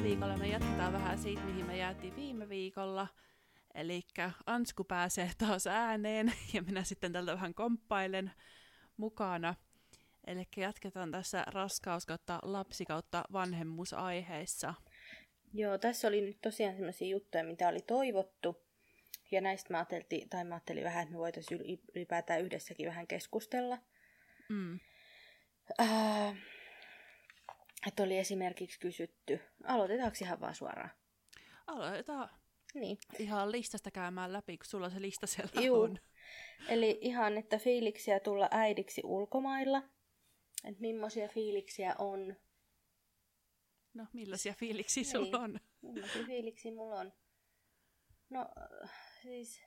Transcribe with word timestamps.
tällä 0.00 0.10
viikolla 0.10 0.36
me 0.36 0.48
jatketaan 0.48 0.92
vähän 0.92 1.18
siitä, 1.18 1.42
mihin 1.42 1.66
me 1.66 1.76
jäätiin 1.76 2.16
viime 2.16 2.48
viikolla. 2.48 3.08
Eli 3.74 4.02
Ansku 4.46 4.84
pääsee 4.84 5.30
taas 5.38 5.66
ääneen 5.66 6.32
ja 6.54 6.62
minä 6.62 6.84
sitten 6.84 7.12
tältä 7.12 7.32
vähän 7.32 7.54
komppailen 7.54 8.32
mukana. 8.96 9.54
Eli 10.26 10.48
jatketaan 10.56 11.10
tässä 11.10 11.44
raskaus 11.46 12.06
kautta 12.06 12.38
lapsi 12.42 12.84
kautta 12.84 13.24
vanhemmuusaiheissa. 13.32 14.74
Joo, 15.52 15.78
tässä 15.78 16.08
oli 16.08 16.20
nyt 16.20 16.40
tosiaan 16.40 16.76
sellaisia 16.76 17.08
juttuja, 17.08 17.44
mitä 17.44 17.68
oli 17.68 17.80
toivottu. 17.80 18.56
Ja 19.30 19.40
näistä 19.40 19.72
mä 19.72 19.78
ajattelin, 19.90 20.28
tai 20.28 20.44
mä 20.44 20.54
ajattelin 20.54 20.84
vähän, 20.84 21.02
että 21.02 21.12
me 21.12 21.18
voitaisiin 21.18 21.60
ylipäätään 21.94 22.40
yhdessäkin 22.40 22.86
vähän 22.86 23.06
keskustella. 23.06 23.78
Mm. 24.48 24.80
Äh, 25.80 26.36
että 27.86 28.02
oli 28.02 28.18
esimerkiksi 28.18 28.80
kysytty, 28.80 29.40
aloitetaanko 29.64 30.16
ihan 30.22 30.40
vaan 30.40 30.54
suoraan? 30.54 30.90
Aloitetaan 31.66 32.30
Niin. 32.74 32.98
ihan 33.18 33.52
listasta 33.52 33.90
käymään 33.90 34.32
läpi, 34.32 34.58
kun 34.58 34.66
sulla 34.66 34.90
se 34.90 35.00
lista 35.00 35.26
siellä 35.26 35.60
Juu. 35.60 35.80
on. 35.82 35.98
Eli 36.68 36.98
ihan, 37.00 37.38
että 37.38 37.58
fiiliksiä 37.58 38.20
tulla 38.20 38.48
äidiksi 38.50 39.00
ulkomailla. 39.04 39.82
Että 40.64 40.80
millaisia 40.80 41.28
fiiliksiä 41.28 41.94
on. 41.98 42.36
No, 43.94 44.06
millaisia 44.12 44.54
fiiliksiä 44.54 45.02
Niin. 45.02 45.10
sulla 45.12 45.38
on? 45.38 45.60
Millaisia 45.82 46.26
fiiliksiä 46.26 46.72
mulla 46.72 46.94
on? 47.00 47.12
No 48.30 48.46
siis 49.22 49.62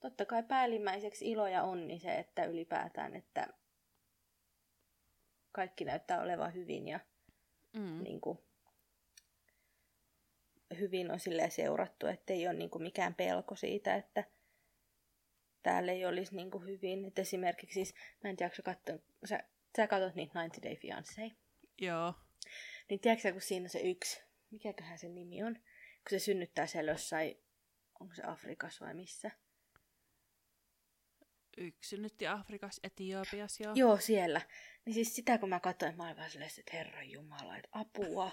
totta 0.00 0.24
kai 0.24 0.42
päällimmäiseksi 0.42 1.30
ilo 1.30 1.46
ja 1.46 1.62
onni 1.62 1.98
se, 1.98 2.14
että 2.14 2.44
ylipäätään, 2.44 3.16
että 3.16 3.48
kaikki 5.52 5.84
näyttää 5.84 6.20
olevan 6.22 6.54
hyvin 6.54 6.88
ja 6.88 7.00
Mm. 7.72 8.02
niin 8.02 8.20
kuin, 8.20 8.38
hyvin 10.78 11.10
on 11.10 11.20
silleen 11.20 11.50
seurattu, 11.50 12.06
että 12.06 12.32
ei 12.32 12.46
ole 12.46 12.56
niin 12.56 12.70
kuin 12.70 12.82
mikään 12.82 13.14
pelko 13.14 13.56
siitä, 13.56 13.94
että 13.94 14.24
täällä 15.62 15.92
ei 15.92 16.06
olisi 16.06 16.36
niin 16.36 16.50
kuin 16.50 16.66
hyvin. 16.66 17.04
Et 17.04 17.18
esimerkiksi, 17.18 17.74
siis, 17.74 17.94
mä 18.24 18.30
en 18.30 18.36
tiedä, 18.36 18.48
onko 18.48 18.56
sä, 18.56 18.62
katson, 18.62 19.02
sä, 19.24 19.44
sä 19.76 19.86
katsot 19.86 20.14
niitä 20.14 20.32
90 20.44 20.68
Day 20.68 20.74
Fiancé, 20.74 21.34
Joo. 21.78 22.14
niin 22.88 23.00
tiedätkö 23.00 23.22
sä, 23.22 23.32
kun 23.32 23.40
siinä 23.40 23.64
on 23.64 23.70
se 23.70 23.80
yksi, 23.80 24.22
mikäköhän 24.50 24.98
sen 24.98 25.14
nimi 25.14 25.42
on, 25.42 25.54
kun 25.54 26.10
se 26.10 26.18
synnyttää 26.18 26.66
siellä 26.66 26.90
jossain, 26.90 27.42
onko 28.00 28.14
se 28.14 28.22
Afrikassa 28.22 28.84
vai 28.84 28.94
missä? 28.94 29.30
Yksi 31.56 31.88
synnytti 31.88 32.26
Afrikassa, 32.26 32.80
Etiopiassa 32.84 33.64
joo. 33.64 33.72
Joo, 33.76 33.96
siellä. 33.96 34.40
Niin 34.84 34.94
siis 34.94 35.16
sitä, 35.16 35.38
kun 35.38 35.48
mä 35.48 35.60
katsoin, 35.60 35.96
mä 35.96 36.04
olin 36.04 36.16
vaan 36.16 36.30
silleen, 36.30 36.50
että 36.58 36.76
herran 36.76 37.10
jumala, 37.10 37.56
että 37.56 37.68
apua. 37.72 38.32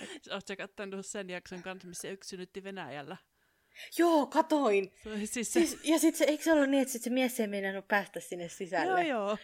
Oletko 0.32 0.56
kattanut 0.58 1.06
sen 1.06 1.30
jakson 1.30 1.62
kanssa, 1.62 1.88
missä 1.88 2.08
yksi 2.08 2.28
synnytti 2.28 2.64
Venäjällä? 2.64 3.16
Joo, 3.98 4.26
katoin. 4.26 4.92
Se 5.04 5.26
siis 5.26 5.52
se... 5.52 5.60
Siis, 5.60 5.78
ja 5.84 5.98
sitten 5.98 6.18
se, 6.18 6.24
eikö 6.24 6.44
se 6.44 6.52
ollut 6.52 6.70
niin, 6.70 6.82
että 6.82 6.92
sit 6.92 7.02
se 7.02 7.10
mies 7.10 7.40
ei 7.40 7.46
meinannut 7.46 7.88
päästä 7.88 8.20
sinne 8.20 8.44
Joo, 8.44 8.48
sisälle? 8.48 9.06
joo. 9.06 9.36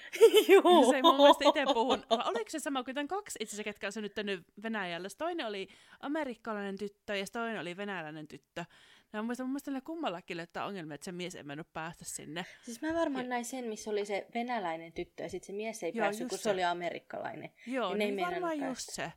joo. 0.48 0.85
Se 0.91 0.97
ei 0.97 1.03
mun 1.03 1.17
mielestä 1.17 1.48
itse 1.48 1.65
puhun. 1.75 2.05
Oliko 2.11 2.51
se 2.51 2.59
sama 2.59 2.85
kuin 2.85 2.95
tämän 2.95 3.09
kaksi 3.09 3.39
itse 3.41 3.55
asiassa, 3.55 3.65
ketkä 3.65 3.87
on 3.87 3.93
synnyttänyt 3.93 4.45
Venäjällä? 4.63 5.09
Se 5.09 5.17
toinen 5.17 5.47
oli 5.47 5.69
amerikkalainen 6.01 6.79
tyttö 6.79 7.17
ja 7.17 7.27
toinen 7.33 7.61
oli 7.61 7.77
venäläinen 7.77 8.29
tyttö. 8.29 8.65
Ja 9.13 9.19
mun 9.19 9.27
mielestä, 9.27 9.45
mun 9.45 9.51
mielestä 9.51 9.71
niillä 9.71 9.81
kummallakin 9.81 10.39
jotain 10.39 10.67
ongelmia, 10.67 10.95
että 10.95 11.05
se 11.05 11.13
mies 11.13 11.35
ei 11.35 11.43
mennyt 11.43 11.73
päästä 11.73 12.05
sinne. 12.05 12.47
Siis 12.65 12.83
mä 12.83 12.95
varmaan 12.95 13.29
näin 13.29 13.45
sen, 13.45 13.65
missä 13.65 13.91
oli 13.91 14.07
se 14.07 14.27
venäläinen 14.35 14.93
tyttö 14.93 15.23
ja 15.23 15.29
sitten 15.29 15.47
se 15.47 15.53
mies 15.53 15.83
ei 15.83 15.93
Joo, 15.95 16.05
päässyt, 16.05 16.29
kun 16.29 16.39
se 16.39 16.43
se. 16.43 16.51
oli 16.51 16.65
amerikkalainen. 16.65 17.51
Joo, 17.67 17.91
Ja 17.91 17.97
niin 17.97 18.15
meinannut 18.15 18.43
varmaan 18.43 18.59
päästä. 18.59 18.71
just 18.71 18.91
se. 18.91 19.13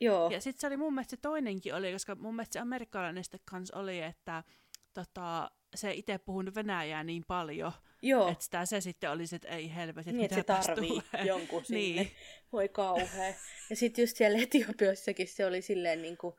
Joo. 0.00 0.30
Ja 0.30 0.40
sitten 0.40 0.60
se 0.60 0.66
oli 0.66 0.76
mun 0.76 0.94
mielestä 0.94 1.10
se 1.10 1.16
toinenkin 1.22 1.74
oli, 1.74 1.92
koska 1.92 2.14
mun 2.14 2.34
mielestä 2.36 2.52
se 2.52 2.58
amerikkalainen 2.58 3.24
sitten 3.24 3.40
kans 3.44 3.70
oli, 3.70 4.00
että 4.00 4.44
tota, 4.94 5.50
se 5.74 5.92
itse 5.92 6.18
puhunut 6.18 6.54
venäjää 6.54 7.04
niin 7.04 7.24
paljon, 7.28 7.72
Joo. 8.02 8.28
että 8.28 8.44
sitä 8.44 8.66
se 8.66 8.80
sitten 8.80 9.10
oli 9.10 9.26
se, 9.26 9.36
että 9.36 9.48
ei 9.48 9.74
helvetti, 9.74 10.10
että 10.10 10.16
niin, 10.16 10.24
että 10.24 10.34
se 10.34 10.40
mitä 10.40 10.54
tästä 10.56 10.72
tarvii 10.74 10.88
tulee. 11.10 11.26
jonkun 11.26 11.64
sinne. 11.74 12.02
Niin. 12.02 12.10
Voi 12.52 12.68
kauhea. 12.68 13.34
Ja 13.70 13.76
sitten 13.76 14.02
just 14.02 14.16
siellä 14.16 14.38
Etiopiassakin 14.42 15.28
se 15.28 15.46
oli 15.46 15.62
silleen 15.62 16.02
niin 16.02 16.16
kuin... 16.16 16.34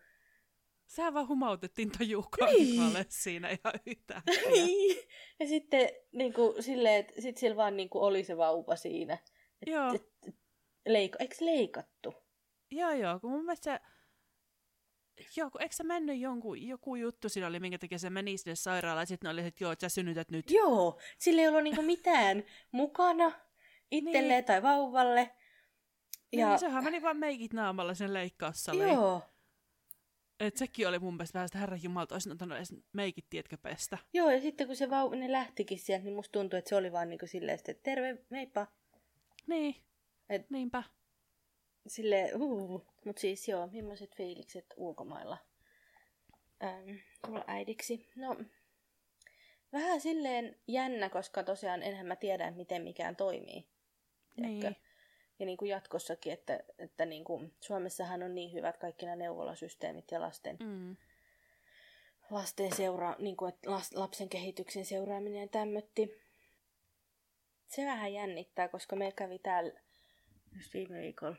Sehän 0.87 1.13
vaan 1.13 1.27
humautettiin 1.27 1.91
taju 1.91 2.25
Niin. 2.47 2.77
kankalle 2.77 3.05
siinä 3.09 3.49
ihan 3.49 3.73
yhtään. 3.85 4.21
Niin. 4.51 4.97
Ja 5.39 5.47
sitten 5.47 5.89
niin 6.11 6.33
kuin, 6.33 6.63
silleen, 6.63 6.95
että 6.99 7.21
sit 7.21 7.37
sillä 7.37 7.55
vaan 7.55 7.77
niin 7.77 7.89
kuin, 7.89 8.01
oli 8.03 8.23
se 8.23 8.37
vauva 8.37 8.75
siinä. 8.75 9.13
Et, 9.61 9.67
Joo. 9.73 9.93
et, 9.93 10.03
et, 10.27 10.35
leiko, 10.85 11.17
eikö 11.19 11.35
se 11.35 11.45
leikattu? 11.45 12.13
Joo, 12.71 12.91
joo, 12.91 13.19
kun 13.19 13.31
mun 13.31 13.45
mielestä 13.45 13.63
se... 13.73 13.79
Joo, 15.35 15.49
kun 15.51 15.61
eikö 15.61 15.75
se 15.75 15.83
mennyt 15.83 16.19
jonkun, 16.19 16.67
joku 16.67 16.95
juttu 16.95 17.29
siinä 17.29 17.47
oli, 17.47 17.59
minkä 17.59 17.77
takia 17.77 17.97
se 17.99 18.09
meni 18.09 18.37
sinne 18.37 18.55
sairaalaan, 18.55 19.01
ja 19.01 19.05
sitten 19.05 19.31
oli, 19.31 19.41
että 19.45 19.63
joo, 19.63 19.71
että 19.71 19.89
sä 19.89 19.93
synnytät 19.95 20.31
nyt. 20.31 20.51
Joo, 20.51 20.99
sillä 21.17 21.41
ei 21.41 21.47
ollut 21.47 21.63
niinku 21.63 21.81
mitään 21.81 22.43
mukana 22.71 23.31
itselleen 23.91 24.27
Niin. 24.29 24.45
tai 24.45 24.61
vauvalle. 24.63 25.31
Ja... 26.31 26.49
Niin, 26.49 26.59
sehän 26.59 26.83
meni 26.83 27.01
vaan 27.01 27.17
meikit 27.17 27.53
naamalla 27.53 27.93
sen 27.93 28.13
leikkaussaliin. 28.13 28.93
joo, 28.93 29.21
Et 30.47 30.57
sekin 30.57 30.87
oli 30.87 30.99
mun 30.99 31.13
mielestä 31.13 31.33
vähän 31.33 31.49
sitä 31.49 31.57
herran 31.59 31.83
jumalta, 31.83 32.15
olisin 32.15 32.31
ottanut 32.31 32.57
edes 32.57 32.75
meikit, 32.93 33.25
tietkö 33.29 33.57
pestä. 33.57 33.97
joo, 34.13 34.29
ja 34.31 34.41
sitten 34.41 34.67
kun 34.67 34.75
se 34.75 34.89
vauva, 34.89 35.15
ne 35.15 35.31
lähtikin 35.31 35.79
sieltä, 35.79 36.03
niin 36.05 36.15
musta 36.15 36.31
tuntui, 36.31 36.59
että 36.59 36.69
se 36.69 36.75
oli 36.75 36.91
vaan 36.91 37.09
niinku 37.09 37.27
silleen, 37.27 37.55
että 37.55 37.73
terve, 37.73 38.17
meipä. 38.29 38.67
Niin, 39.47 39.75
Et- 40.29 40.49
niinpä. 40.49 40.83
Silleen, 41.87 42.41
uh. 42.41 42.85
Mut 43.05 43.17
siis 43.17 43.47
joo, 43.47 43.67
millaiset 43.67 44.15
fiilikset 44.15 44.65
ulkomailla 44.77 45.37
ähm, 46.63 46.89
tulla 47.25 47.43
äidiksi? 47.47 48.09
No, 48.15 48.37
vähän 49.73 50.01
silleen 50.01 50.55
jännä, 50.67 51.09
koska 51.09 51.43
tosiaan 51.43 51.83
enhän 51.83 52.05
mä 52.05 52.15
tiedä, 52.15 52.51
miten 52.51 52.81
mikään 52.81 53.15
toimii. 53.15 53.67
Niin. 54.37 54.75
Ja 55.43 55.45
niin 55.45 55.57
kuin 55.57 55.69
jatkossakin, 55.69 56.33
että, 56.33 56.59
että 56.77 57.05
niin 57.05 57.23
kuin 57.23 57.53
Suomessahan 57.59 58.23
on 58.23 58.35
niin 58.35 58.53
hyvät 58.53 58.77
kaikki 58.77 59.05
nämä 59.05 59.15
neuvolasysteemit 59.15 60.11
ja 60.11 60.21
lasten, 60.21 60.57
Mm. 60.59 60.97
lasten 62.29 62.75
seura, 62.75 63.15
niin 63.19 63.37
kuin, 63.37 63.53
että 63.53 63.71
lapsen 63.93 64.29
kehityksen 64.29 64.85
seuraaminen 64.85 65.41
ja 65.41 65.47
tämmötti. 65.47 66.21
Se 67.67 67.85
vähän 67.85 68.13
jännittää, 68.13 68.67
koska 68.67 68.95
meillä 68.95 69.15
kävi 69.15 69.39
täällä 69.39 69.79
just 70.55 70.73
viime 70.73 70.99
viikolla 71.01 71.35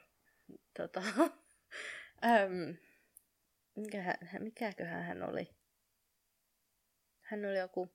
tota, 0.77 1.01
äm, 2.25 2.77
mikähän, 3.75 4.17
mikäköhän 4.39 5.03
hän 5.03 5.23
oli? 5.23 5.51
Hän 7.21 7.45
oli 7.45 7.59
joku 7.59 7.89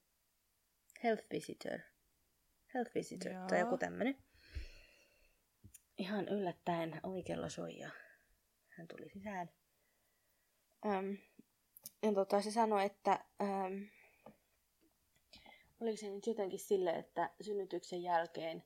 health 1.04 1.24
visitor. 1.32 1.78
Health 2.74 2.94
visitor 2.94 3.32
tai 3.32 3.58
Joo. 3.58 3.66
joku 3.66 3.78
tämmönen. 3.78 4.16
Ihan 6.00 6.28
yllättäen 6.28 7.00
ovi 7.02 7.22
kello 7.22 7.48
soi 7.48 7.78
ja 7.78 7.90
hän 8.68 8.88
tuli 8.88 9.08
sisään. 9.08 9.50
Äm, 10.86 11.18
ja 12.02 12.12
tota, 12.14 12.42
se 12.42 12.50
sanoi, 12.50 12.84
että 12.84 13.24
äm, 13.40 13.88
oliko 15.80 15.96
se 15.96 16.10
nyt 16.10 16.26
jotenkin 16.26 16.58
sille, 16.58 16.90
että 16.90 17.30
synnytyksen 17.40 18.02
jälkeen 18.02 18.64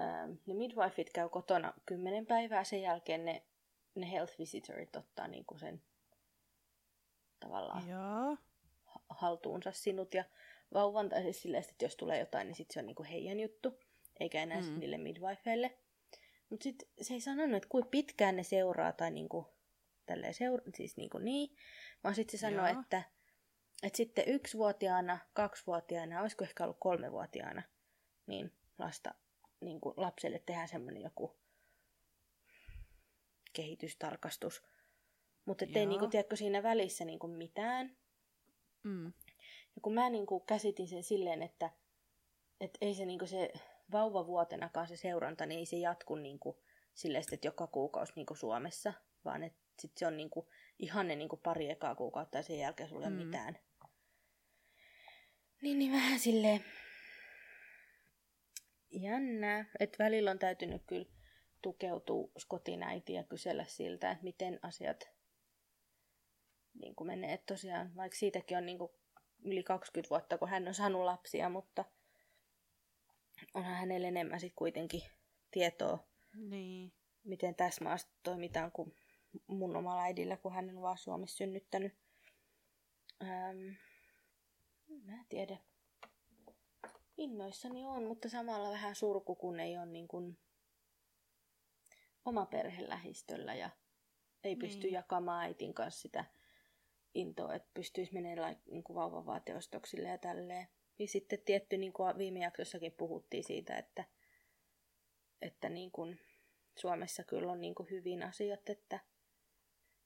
äm, 0.00 0.38
ne 0.46 0.54
midwifeit 0.54 1.10
käy 1.12 1.28
kotona 1.28 1.72
kymmenen 1.86 2.26
päivää, 2.26 2.64
sen 2.64 2.82
jälkeen 2.82 3.24
ne, 3.24 3.42
ne 3.94 4.10
health 4.10 4.38
visitorit 4.38 4.96
ottaa 4.96 5.28
niinku 5.28 5.58
sen 5.58 5.82
tavallaan 7.40 7.88
Joo. 7.88 8.36
ha- 8.84 9.04
haltuunsa 9.08 9.72
sinut 9.72 10.14
ja 10.14 10.24
vauvan, 10.74 11.08
tai 11.08 11.22
siis 11.22 11.42
silleen, 11.42 11.64
että 11.70 11.84
jos 11.84 11.96
tulee 11.96 12.18
jotain, 12.18 12.46
niin 12.46 12.56
sit 12.56 12.70
se 12.70 12.80
on 12.80 12.86
niinku 12.86 13.04
heidän 13.10 13.40
juttu, 13.40 13.78
eikä 14.20 14.42
enää. 14.42 14.60
Mm. 14.60 14.78
niille 14.78 14.98
midwifeille. 14.98 15.78
Mutta 16.54 16.64
sitten 16.64 16.88
se 17.02 17.14
ei 17.14 17.20
sanonut, 17.20 17.56
että 17.56 17.68
kuinka 17.68 17.88
pitkään 17.90 18.36
ne 18.36 18.42
seuraa, 18.42 18.92
tai 18.92 19.10
niinku, 19.10 19.46
tälleen 20.06 20.34
seura- 20.34 20.64
siis 20.74 20.96
niinku 20.96 21.18
niin, 21.18 21.56
vaan 22.04 22.14
sitten 22.14 22.38
se 22.38 22.40
sanoi, 22.40 22.70
Joo. 22.70 22.80
että, 22.80 23.02
että 23.82 23.96
sitten 23.96 24.24
yksivuotiaana, 24.28 25.18
kaksivuotiaana, 25.32 26.20
olisiko 26.20 26.44
ehkä 26.44 26.64
ollut 26.64 26.76
kolmevuotiaana, 26.80 27.62
niin 28.26 28.52
lasta, 28.78 29.14
niinku 29.60 29.94
lapselle 29.96 30.38
tehdään 30.46 30.68
semmoinen 30.68 31.02
joku 31.02 31.36
kehitystarkastus. 33.52 34.62
Mutta 35.44 35.64
ettei 35.64 35.86
niinku, 35.86 36.06
tiedätkö, 36.06 36.36
siinä 36.36 36.62
välissä 36.62 37.04
niinku 37.04 37.26
mitään, 37.28 37.96
Mm. 38.82 39.06
ja 39.76 39.80
kun 39.82 39.94
mä 39.94 40.10
niinku 40.10 40.40
käsitin 40.40 40.88
sen 40.88 41.02
silleen, 41.02 41.42
että 41.42 41.70
et 42.60 42.78
ei 42.80 42.94
se, 42.94 43.04
niinku 43.06 43.26
se 43.26 43.52
vauvavuotenakaan 43.94 44.88
se 44.88 44.96
seuranta, 44.96 45.46
niin 45.46 45.58
ei 45.58 45.66
se 45.66 45.76
jatku 45.76 46.14
niinku 46.14 46.62
silleen, 46.94 47.24
että 47.32 47.46
joka 47.46 47.66
kuukausi 47.66 48.12
niinku 48.16 48.34
Suomessa, 48.34 48.92
vaan 49.24 49.42
että 49.42 49.58
sit 49.78 49.98
se 49.98 50.06
on 50.06 50.16
niinku 50.16 50.48
ihan 50.78 51.08
ne 51.08 51.16
niinku 51.16 51.36
pari 51.36 51.70
ekaa 51.70 51.94
kuukautta 51.94 52.38
ja 52.38 52.42
sen 52.42 52.58
jälkeen 52.58 52.88
sulle 52.88 53.10
mm. 53.10 53.16
Mitään. 53.16 53.58
Niin, 55.62 55.78
niin 55.78 55.92
vähän 55.92 56.18
silleen 56.18 56.64
jännää, 58.90 59.64
että 59.80 60.04
välillä 60.04 60.30
on 60.30 60.38
täytynyt 60.38 60.82
kyllä 60.86 61.06
tukeutua 61.62 62.30
skotinäitiin 62.38 63.16
ja 63.16 63.24
kysellä 63.24 63.64
siltä, 63.64 64.10
että 64.10 64.24
miten 64.24 64.58
asiat 64.62 65.10
niin 66.82 66.94
kuin 66.94 67.06
menee. 67.06 67.32
Että 67.32 67.54
tosiaan, 67.54 67.96
vaikka 67.96 68.18
siitäkin 68.18 68.58
on 68.58 68.66
niin 68.66 68.78
kuin 68.78 68.92
yli 69.44 69.62
20 69.62 70.10
vuotta, 70.10 70.38
kun 70.38 70.48
hän 70.48 70.68
on 70.68 70.74
saanut 70.74 71.04
lapsia, 71.04 71.48
mutta 71.48 71.84
onhan 73.54 73.74
hänellä 73.76 74.08
enemmän 74.08 74.40
sitten 74.40 74.56
kuitenkin 74.56 75.02
tietoa, 75.50 75.98
Niin. 76.34 76.92
miten 77.24 77.54
tässä 77.54 77.84
maassa 77.84 78.08
toimitaan 78.22 78.72
kuin 78.72 78.94
mun 79.46 79.76
omalla 79.76 80.02
äidillä, 80.02 80.36
kun 80.36 80.52
hän 80.52 80.68
on 80.76 80.82
vaan 80.82 80.98
Suomessa 80.98 81.36
synnyttänyt. 81.36 81.94
Ähm, 83.22 83.58
mä 85.04 85.12
en 85.12 85.26
tiedä. 85.28 85.56
Innoissani 87.16 87.84
on, 87.84 88.04
mutta 88.04 88.28
samalla 88.28 88.70
vähän 88.70 88.94
surku, 88.94 89.34
kun 89.34 89.60
ei 89.60 89.76
ole 89.78 89.86
niin 89.86 90.08
kuin 90.08 90.38
oma 92.24 92.46
perhe 92.46 92.88
lähistöllä 92.88 93.54
ja 93.54 93.70
ei 94.44 94.56
pysty 94.56 94.82
Niin. 94.82 94.92
jakamaan 94.94 95.42
äitin 95.44 95.74
kanssa 95.74 96.00
sitä 96.00 96.24
intoa, 97.14 97.54
että 97.54 97.68
pystyisi 97.74 98.12
menemään 98.14 98.56
niin 98.70 98.84
kuin 98.84 98.94
vauvavaateostoksille 98.94 100.08
ja 100.08 100.18
tälleen. 100.18 100.68
Ja 100.98 101.08
sitten 101.08 101.38
tietty, 101.44 101.76
niin 101.78 101.92
kuin 101.92 102.18
viime 102.18 102.40
jaksossakin 102.40 102.92
puhuttiin 102.92 103.44
siitä, 103.44 103.76
että, 103.76 104.04
että 105.42 105.68
niin 105.68 105.90
kuin 105.90 106.20
Suomessa 106.76 107.24
kyllä 107.24 107.52
on 107.52 107.60
niin 107.60 107.74
kuin 107.74 107.90
hyvin 107.90 108.22
asiat, 108.22 108.68
että 108.68 109.00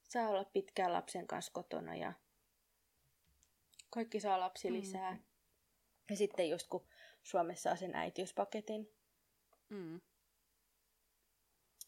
saa 0.03 0.29
olla 0.29 0.43
pitkään 0.43 0.93
lapsen 0.93 1.27
kanssa 1.27 1.51
kotona 1.53 1.95
ja 1.95 2.13
kaikki 3.89 4.19
saa 4.19 4.39
lapsi 4.39 4.69
Mm. 4.69 4.73
lisää. 4.75 5.17
Ja 6.09 6.17
sitten 6.17 6.49
just 6.49 6.67
kun 6.67 6.87
Suomessa 7.23 7.61
saa 7.63 7.75
sen 7.75 7.95
äitiyspaketin. 7.95 8.89
Mm. 9.69 10.01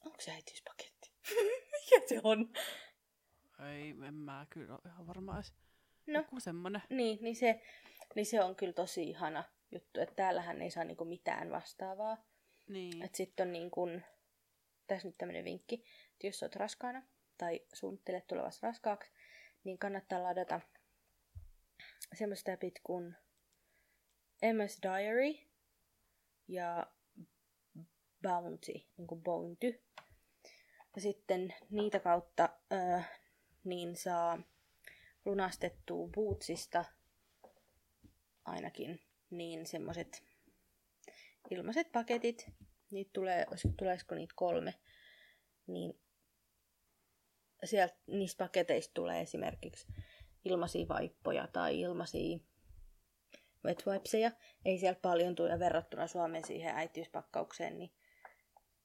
Onko 0.06 0.22
se 0.22 0.32
äitiyspaketti? 0.32 1.12
Mikä 1.72 2.08
se 2.08 2.20
on? 2.24 2.54
Ei, 3.74 3.90
en 4.08 4.14
mä 4.14 4.48
kyllä 4.50 4.74
ole 4.74 4.82
ihan 4.94 5.08
varma 5.08 5.36
edes. 5.36 5.54
No. 6.08 6.20
Joku 6.20 6.40
semmonen. 6.40 6.82
Niin, 6.90 7.20
niin 7.22 7.36
se, 7.36 7.62
niin 8.16 8.26
se 8.26 8.44
on 8.44 8.56
kyllä 8.56 8.74
tosi 8.74 9.04
ihana 9.04 9.44
juttu, 9.72 10.00
että 10.00 10.16
täällähän 10.16 10.62
ei 10.62 10.72
saa 10.72 10.84
niinku 10.84 11.06
mitään 11.06 11.52
vastaavaa. 11.52 12.18
Niin. 12.70 13.04
Että 13.04 13.18
sitten 13.18 13.48
on 13.48 13.54
niin 13.54 13.72
kun, 13.72 14.02
tässä 14.88 15.08
nyt 15.08 15.18
tämmöinen 15.18 15.46
vinkki, 15.46 15.76
että 16.14 16.28
jos 16.28 16.44
olet 16.44 16.56
raskaana 16.56 17.04
tai 17.38 17.62
suunnittelet 17.74 18.28
tulevassa 18.28 18.68
raskaaksi, 18.68 19.12
niin 19.64 19.78
kannattaa 19.78 20.24
ladata 20.24 20.62
semmoista 22.14 22.54
appit 22.54 22.80
kuin 22.84 23.16
MS 24.54 24.80
Diary 24.84 25.34
ja 26.48 26.88
Bounty, 28.22 28.72
niin 28.98 29.08
kuin 29.08 29.24
Bounty. 29.24 29.84
Ja 30.96 31.02
sitten 31.02 31.54
niitä 31.70 32.00
kautta 32.00 32.50
ö, 32.72 33.02
niin 33.64 33.96
saa 33.96 34.40
lunastettua 35.26 36.08
Bootsista 36.08 36.86
ainakin 38.46 39.02
niin 39.30 39.66
semmoiset 39.66 40.24
ilmaiset 41.50 41.92
paketit. 41.92 42.46
Niitä 42.92 43.12
tulee, 43.14 43.46
tuleeko 43.78 44.16
niitä 44.16 44.34
kolme, 44.38 44.74
niin 45.68 46.00
sieltä 47.64 47.96
niistä 48.08 48.44
paketeista 48.44 48.94
tulee 48.94 49.22
esimerkiksi 49.22 49.88
ilmaisia 50.46 50.88
vaippoja 50.88 51.48
tai 51.48 51.80
ilmaisia 51.80 52.40
wet 53.66 53.84
wipeseja. 53.88 54.32
Ei 54.66 54.78
sieltä 54.78 55.00
paljon 55.02 55.36
tule 55.36 55.60
verrattuna 55.60 56.08
Suomen 56.08 56.46
siihen 56.46 56.76
äitiyspakkaukseen, 56.76 57.78
niin 57.78 57.92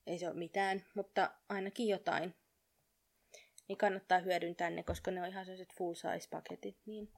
ei 0.06 0.18
se 0.18 0.28
ole 0.28 0.36
mitään, 0.36 0.86
mutta 0.94 1.34
ainakin 1.48 1.88
jotain. 1.88 2.34
Niin 3.68 3.78
kannattaa 3.78 4.18
hyödyntää 4.18 4.70
ne, 4.70 4.82
koska 4.82 5.10
ne 5.10 5.22
on 5.22 5.28
ihan 5.28 5.44
sellaiset 5.44 5.74
full 5.78 5.94
size 5.94 6.28
paketit, 6.30 6.78
niin 6.86 7.12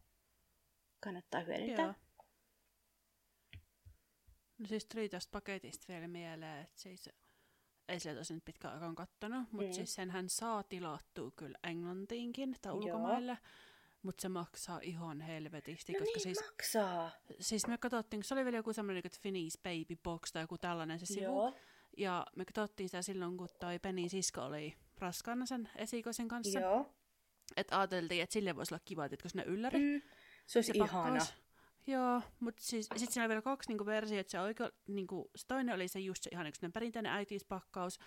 kannattaa 1.00 1.40
hyödyntää. 1.40 1.84
Joo. 1.84 1.94
No 4.58 4.66
siis 4.66 4.86
tuli 4.86 5.08
tästä 5.08 5.30
paketista 5.32 5.84
vielä 5.88 6.08
mieleen, 6.08 6.62
että 6.62 6.80
siis 6.80 7.08
ei 7.88 8.00
sieltä 8.00 8.20
tosi 8.20 8.34
nyt 8.34 8.44
pitkään 8.44 8.74
aikaan 8.74 8.94
kattonut, 8.94 9.40
mutta 9.52 9.62
Mm. 9.62 9.68
mm. 9.68 9.72
siis 9.72 9.94
senhän 9.94 10.28
saa 10.28 10.62
tilattua 10.62 11.30
kyllä 11.36 11.58
englantiinkin 11.64 12.56
tai 12.62 12.70
Joo. 12.72 12.78
ulkomaille, 12.78 13.38
mutta 14.02 14.22
se 14.22 14.28
maksaa 14.28 14.80
ihan 14.82 15.20
helvetisti, 15.20 15.92
No 15.92 15.98
koska 15.98 16.12
niin 16.14 16.22
siis, 16.22 16.40
maksaa. 16.50 17.10
siis 17.40 17.66
me 17.66 17.78
katsottiin, 17.78 18.22
se 18.24 18.34
oli 18.34 18.44
vielä 18.44 18.56
joku 18.56 18.72
semmoinen 18.72 19.02
niin 19.04 19.20
Finnish 19.20 19.58
Baby 19.62 20.00
Box 20.02 20.32
tai 20.32 20.42
joku 20.42 20.58
tällainen 20.58 20.98
se 20.98 21.06
sivu, 21.06 21.22
Joo. 21.24 21.54
ja 21.96 22.26
me 22.36 22.44
katsottiin 22.44 22.88
sitä 22.88 23.02
silloin, 23.02 23.36
kun 23.36 23.48
toi 23.60 23.78
Penin 23.78 24.10
sisko 24.10 24.40
oli 24.44 24.76
raskaana 24.98 25.46
sen 25.46 25.68
esikoisen 25.76 26.28
kanssa, 26.28 26.60
Joo. 26.60 26.94
että 27.56 27.78
ajateltiin, 27.78 28.22
että 28.22 28.32
sille 28.32 28.56
voisi 28.56 28.74
olla 28.74 28.82
kiva, 28.84 29.04
että 29.04 29.28
sinne 29.28 29.44
ylläri. 29.44 29.78
Mm. 29.78 30.02
Se 30.46 30.58
olisi 30.58 30.72
se 30.72 30.78
ihana. 30.78 30.92
pakkaus. 30.92 31.34
Joo, 31.88 32.22
mutta 32.40 32.62
siis, 32.62 32.86
sitten 32.96 33.12
siinä 33.12 33.24
oli 33.24 33.28
vielä 33.28 33.42
kaksi 33.42 33.68
niinku, 33.68 33.86
versiota. 33.86 34.30
Se, 34.30 34.40
oikea, 34.40 34.70
niinku, 34.88 35.30
se 35.36 35.46
toinen 35.46 35.74
oli 35.74 35.88
se 35.88 36.00
just 36.00 36.22
se 36.22 36.30
ihan 36.32 36.46
yksi 36.46 36.68
perinteinen 36.68 37.12
äitiispakkaus. 37.12 37.98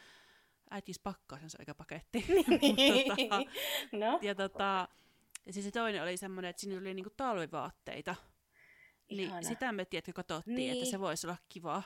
Äitiispakkaus 0.69 1.43
on 1.43 1.49
se 1.49 1.57
oikea 1.59 1.75
paketti. 1.75 2.25
Tota, 3.17 3.41
no, 3.91 4.19
ja, 4.21 4.35
tota, 4.35 4.87
ja 5.45 5.53
siis 5.53 5.65
se 5.65 5.71
toinen 5.71 6.03
oli 6.03 6.17
semmoinen, 6.17 6.49
että 6.49 6.59
siinä 6.61 6.79
oli 6.81 6.93
niinku 6.93 7.13
talvivaatteita. 7.17 8.15
Niin 9.09 9.19
ihana. 9.19 9.41
sitä 9.41 9.71
me 9.71 9.85
tiedätkö 9.85 10.13
katsottiin, 10.13 10.55
Niin. 10.55 10.73
että 10.73 10.85
se 10.85 10.99
voisi 10.99 11.27
olla 11.27 11.37
kiva. 11.49 11.83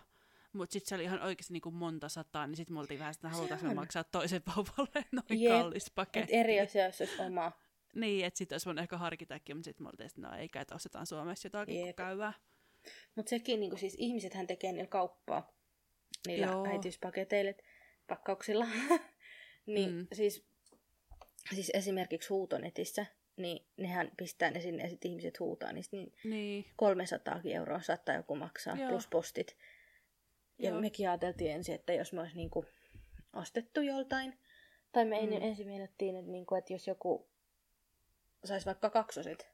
Mutta 0.54 0.74
sitten 0.74 0.90
se 0.90 0.96
oli 0.96 1.04
ihan 1.04 1.22
oikeasti 1.22 1.54
niinku 1.54 1.72
monta 1.72 2.10
sataa, 2.10 2.48
niin 2.48 2.58
sitten 2.58 2.74
me 2.74 2.80
oltiin 2.80 3.00
vähän 3.00 3.14
sitä, 3.14 3.30
halutaanko 3.30 3.74
maksaa 3.74 4.04
toisen 4.04 4.42
vauvalle 4.48 5.06
noin 5.12 5.42
Jep. 5.44 5.52
kallis 5.52 5.88
Et 5.88 5.96
paketti. 5.96 6.36
eri 6.36 6.60
asia, 6.60 6.86
jos 6.86 7.02
olisi 7.02 7.22
oma. 7.22 7.52
Niin, 7.96 8.26
että 8.26 8.38
sitten 8.38 8.54
olisi 8.56 8.66
voinut 8.66 8.82
ehkä 8.82 8.98
harkitakin, 8.98 9.58
mutta 9.58 9.66
sitten 9.66 9.84
me 9.84 9.90
oltiin, 9.90 10.08
että 10.08 10.22
no 10.22 10.36
eikä, 10.38 10.62
että 10.62 10.76
ostetaan 10.76 11.06
Suomessa 11.08 11.46
jotakin, 11.46 11.86
Jep. 11.86 11.96
käyvää. 11.96 12.34
Mutta 13.16 13.30
sekin, 13.30 13.60
niin 13.60 13.78
siis 13.78 13.96
ihmisethän 14.00 14.48
tekee 14.48 14.72
niillä 14.72 14.88
kauppaa 14.88 15.52
niillä 16.28 16.46
Joo. 16.46 16.68
äitiyspaketeilla, 16.68 17.52
pakkauksilla. 18.08 18.66
niin 19.66 19.92
Mm. 19.94 20.08
siis, 20.14 20.46
siis 21.56 21.72
esimerkiksi 21.74 22.30
huutonetissä, 22.30 23.06
niin 23.38 23.66
nehän 23.78 24.12
pistää 24.18 24.52
ne 24.52 24.62
sinne 24.62 24.84
ja 24.84 24.90
sitten 24.90 25.12
ihmiset 25.12 25.40
huutaa, 25.40 25.72
niin, 25.72 25.84
niin 25.92 26.14
Niin, 26.24 26.66
300 26.76 27.42
euroa 27.46 27.82
saattaa 27.82 28.16
joku 28.16 28.36
maksaa, 28.36 28.78
Joo. 28.78 28.90
plus 28.90 29.08
postit. 29.08 29.58
Ja 30.60 30.70
Joo. 30.70 30.82
mekin 30.82 31.10
ajateltiin 31.10 31.52
ensin, 31.52 31.76
että 31.76 31.94
jos 31.94 32.14
me 32.14 32.22
olisi 32.22 32.36
niinku 32.36 32.66
ostettu 33.34 33.82
joltain, 33.82 34.40
tai 34.92 35.06
me 35.06 35.22
Mm. 35.26 35.32
ensin 35.42 35.68
meinattiin, 35.68 36.16
että, 36.16 36.32
niinku, 36.32 36.56
että 36.56 36.74
jos 36.74 36.88
joku 36.88 37.28
saisi 38.48 38.66
vaikka 38.66 38.90
kaksoset 38.90 39.48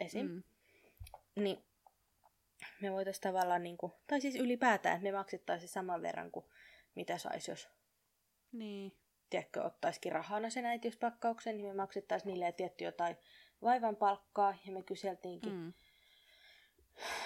esim, 0.00 0.26
mm. 0.26 0.42
niin 1.36 1.64
me 2.80 2.92
voitaisiin 2.92 3.22
tavallaan, 3.22 3.62
niinku, 3.62 3.92
tai 4.06 4.20
siis 4.20 4.34
ylipäätään, 4.34 4.96
että 4.96 5.10
me 5.10 5.18
maksettaisiin 5.18 5.68
saman 5.68 6.02
verran 6.02 6.30
kuin 6.30 6.46
mitä 6.94 7.18
saisi, 7.18 7.50
jos 7.50 7.68
niin, 8.52 8.96
tiedätkö, 9.30 9.62
ottaisikin 9.62 10.12
rahana 10.12 10.50
sen 10.50 10.66
äitiyspakkauksen, 10.66 11.56
niin 11.56 11.66
me 11.66 11.74
maksettaisiin 11.74 12.28
niille 12.28 12.52
tietty 12.52 12.84
jotain 12.84 13.16
vaivan 13.62 13.96
palkkaa, 13.96 14.54
ja 14.66 14.72
me 14.72 14.82
kyseltiinkin 14.82 15.52
mm, 15.52 15.72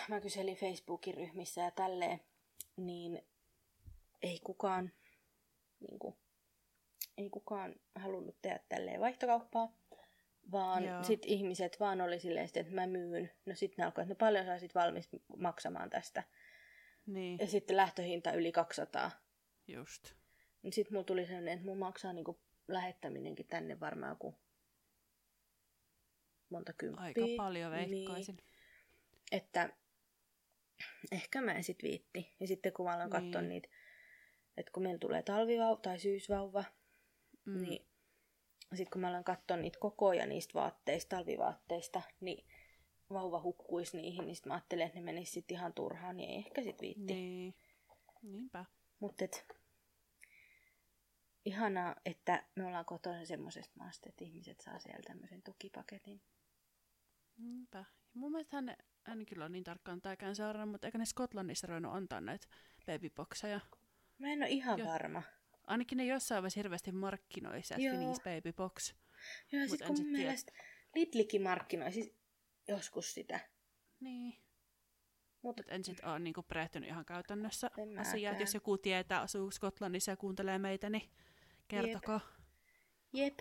mä 0.08 0.20
kyselin 0.20 0.56
Facebookin 0.56 1.14
ryhmissä 1.14 1.60
ja 1.60 1.70
tälleen, 1.70 2.20
niin 2.76 3.22
ei 4.22 4.40
kukaan, 4.44 4.92
niin 5.80 5.98
kuin, 5.98 6.16
ei 7.18 7.30
kukaan 7.30 7.74
halunnut 7.94 8.36
tehdä 8.42 8.60
tälleen 8.68 9.00
vaihtokauppaa, 9.00 9.72
vaan 10.52 10.84
Joo. 10.84 11.02
sit 11.02 11.22
ihmiset 11.26 11.80
vaan 11.80 12.00
oli 12.00 12.18
silleen, 12.20 12.48
että 12.54 12.74
mä 12.74 12.86
myyn. 12.86 13.30
No 13.46 13.54
sitten 13.54 13.82
ne 13.82 13.84
alkoi, 13.84 14.02
että 14.02 14.14
no 14.14 14.18
paljon 14.18 14.44
sä 14.44 14.58
sit 14.58 14.74
valmis 14.74 15.08
maksamaan 15.36 15.90
tästä. 15.90 16.22
niin, 17.06 17.38
Ja 17.38 17.46
sitten 17.46 17.76
lähtöhinta 17.76 18.32
yli 18.32 18.52
200. 18.52 19.10
just. 19.66 20.14
Niin 20.62 20.72
sitten 20.72 20.94
mulla 20.94 21.04
tuli 21.04 21.26
sellainen, 21.26 21.54
että 21.54 21.66
mun 21.66 21.78
maksaa 21.78 22.12
niinku 22.12 22.40
lähettäminenkin 22.68 23.46
tänne 23.46 23.80
varmaan 23.80 24.12
joku 24.12 24.34
monta 26.48 26.72
kymppiä. 26.72 27.04
Aika 27.04 27.20
paljon 27.36 27.72
veikkaisin. 27.72 28.36
Niin. 28.36 28.46
Että 29.32 29.70
ehkä 31.12 31.40
mä 31.40 31.52
en 31.52 31.64
sit 31.64 31.82
viitti. 31.82 32.34
Ja 32.40 32.46
sitten 32.46 32.72
kun 32.72 32.86
mä 32.86 32.92
aloin 32.94 33.10
Niin. 33.10 33.22
katsoa 33.22 33.42
niitä, 33.42 33.68
että 34.56 34.72
kun 34.72 34.82
meillä 34.82 34.98
tulee 34.98 35.22
talvivauva 35.22 35.80
tai 35.80 35.98
syysvauva, 35.98 36.64
mm. 37.44 37.62
niin 37.62 37.86
sitten 38.74 38.90
kun 38.92 39.00
mä 39.00 39.08
aloin 39.08 39.24
katsoa 39.24 39.56
niitä 39.56 39.78
kokoja 39.78 40.26
niistä 40.26 40.54
vaatteista, 40.54 41.16
talvivaatteista, 41.16 42.02
niin 42.20 42.46
vauva 43.10 43.42
hukkuisi 43.42 43.96
niihin, 43.96 44.26
niin 44.26 44.36
sit 44.36 44.46
mä 44.46 44.54
ajattelin, 44.54 44.86
että 44.86 44.98
ne 44.98 45.04
menis 45.04 45.32
sit 45.32 45.50
ihan 45.50 45.72
turhaan, 45.72 46.16
niin 46.16 46.30
ei 46.30 46.36
ehkä 46.36 46.62
sit 46.62 46.80
viitti. 46.80 47.14
Niin, 47.14 47.54
niinpä. 48.22 48.64
Mutta 49.00 49.24
et, 49.24 49.46
ihanaa, 51.44 51.96
että 52.04 52.44
me 52.54 52.66
ollaan 52.66 52.84
kotona 52.84 53.24
semmoisesta 53.24 53.74
maasta, 53.78 54.08
että 54.08 54.24
ihmiset 54.24 54.60
saa 54.60 54.78
siellä 54.78 55.02
tämmöisen 55.06 55.42
tukipaketin. 55.42 56.22
Niinpä. 57.36 57.78
Ja 57.78 58.20
mun 58.20 58.32
mielestä 58.32 58.56
hän, 58.56 58.76
hän 59.04 59.26
kyllä 59.26 59.44
on 59.44 59.52
niin 59.52 59.64
tarkkaan 59.64 60.02
tääkään 60.02 60.36
seurannut, 60.36 60.70
mutta 60.70 60.86
eikö 60.86 60.98
ne 60.98 61.06
Skotlannissa 61.06 61.66
ruvennut 61.66 61.94
antaa 61.94 62.20
näitä 62.20 62.46
babyboxeja? 62.86 63.60
Mä 64.18 64.28
en 64.28 64.38
ole 64.38 64.48
ihan 64.48 64.78
Joo. 64.78 64.88
varma. 64.88 65.22
Ainakin 65.66 65.98
ne 65.98 66.04
jossain 66.06 66.42
vaiheessa 66.42 66.58
hirveästi 66.58 66.92
markkinoissa, 66.92 67.74
että 67.74 67.86
Joo. 67.86 67.96
Finnish 67.96 68.22
Baby 68.22 68.52
Box. 68.52 68.94
Joo, 69.52 69.68
sit 69.68 69.80
en 69.80 69.86
kun 69.86 69.96
sit 69.96 70.10
mielestä 70.10 70.52
Lidlikin 70.94 71.42
markkinoi 71.42 71.92
siis 71.92 72.14
joskus 72.68 73.14
sitä. 73.14 73.40
Niin. 74.00 74.42
Mutta 75.42 75.62
Mut 75.62 75.72
en 75.72 75.84
sit 75.84 76.04
ole 76.04 76.18
niinku 76.18 76.42
perehtynyt 76.42 76.88
ihan 76.88 77.04
käytännössä 77.04 77.70
En 77.78 77.88
mäkään. 77.88 78.40
Jos 78.40 78.54
joku 78.54 78.78
tietää, 78.78 79.20
asuu 79.20 79.50
Skotlannissa 79.50 80.12
ja 80.12 80.16
kuuntelee 80.16 80.58
meitä, 80.58 80.90
niin 80.90 81.10
kertokaa. 81.68 82.20
jep. 83.12 83.38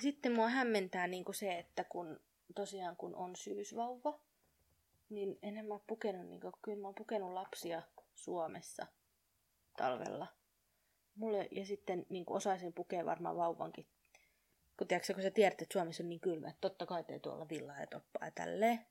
Sitten 0.00 0.34
mua 0.34 0.48
hämmentää 0.48 1.06
niinku 1.06 1.32
se, 1.32 1.58
että 1.58 1.84
kun 1.84 2.20
tosiaan 2.54 2.96
kun 2.96 3.14
on 3.14 3.36
syysvauva, 3.36 4.20
niin 5.08 5.38
en 5.42 5.66
mä 5.66 5.80
pukenut, 5.86 6.26
niinku, 6.26 6.52
kyllä 6.62 6.80
mä 6.80 6.88
oon 6.88 6.94
pukenut 6.94 7.32
lapsia 7.32 7.82
Suomessa 8.14 8.86
talvella. 9.76 10.26
Mulle, 11.16 11.48
ja 11.50 11.66
sitten 11.66 12.06
niin 12.08 12.24
osaisin 12.26 12.72
pukea 12.72 13.04
varmaan 13.04 13.36
vauvankin. 13.36 13.86
Kun, 14.76 14.88
tiedätkö, 14.88 15.14
kun 15.14 15.22
sä 15.22 15.30
tiedät, 15.30 15.62
että 15.62 15.72
Suomessa 15.72 16.02
on 16.02 16.08
niin 16.08 16.20
kylmä, 16.20 16.48
että 16.48 16.60
totta 16.60 16.86
kai 16.86 17.04
tee 17.04 17.18
tuolla 17.18 17.48
villaa 17.48 17.80
ja 17.80 17.86
toppaa 17.86 18.24
ja 18.24 18.30
tälleen. 18.30 18.86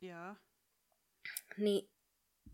Joo. 0.00 0.34
Niin 1.58 1.90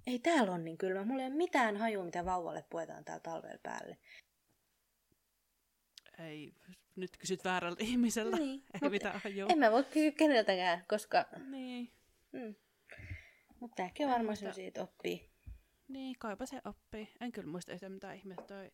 ei 0.06 0.18
täällä 0.18 0.52
ole 0.52 0.62
niin 0.62 0.78
kylmä. 0.78 1.04
Mulla 1.04 1.22
ei 1.22 1.28
ole 1.28 1.36
mitään 1.36 1.76
hajua, 1.76 2.04
mitä 2.04 2.24
vauvalle 2.24 2.64
puetaan 2.70 3.04
täällä 3.04 3.20
talvella 3.20 3.58
päälle. 3.62 3.98
Ei, 6.18 6.52
nyt 6.96 7.16
kysyt 7.16 7.44
väärältä 7.44 7.84
ihmiseltä. 7.84 8.36
Niin, 8.36 8.64
Ei 8.82 8.90
mitään 8.90 9.20
hajua. 9.24 9.48
En 9.48 9.58
mä 9.58 9.72
voi 9.72 9.84
kysyä 9.84 10.10
keneltäkään, 10.10 10.84
koska... 10.88 11.26
Niin. 11.50 11.92
Mm. 12.32 12.54
Mutta 13.60 13.82
En 13.82 14.08
varmaan 14.08 14.36
sellaisia, 14.36 14.68
että 14.68 14.82
oppii. 14.82 15.30
Niin, 15.88 16.16
kaipa 16.18 16.46
se 16.46 16.60
oppii. 16.64 17.08
En 17.20 17.32
kyllä 17.32 17.50
muista 17.50 17.72
yhtään 17.72 17.92
mitään 17.92 18.16
ihmettä 18.16 18.44
toi, 18.44 18.72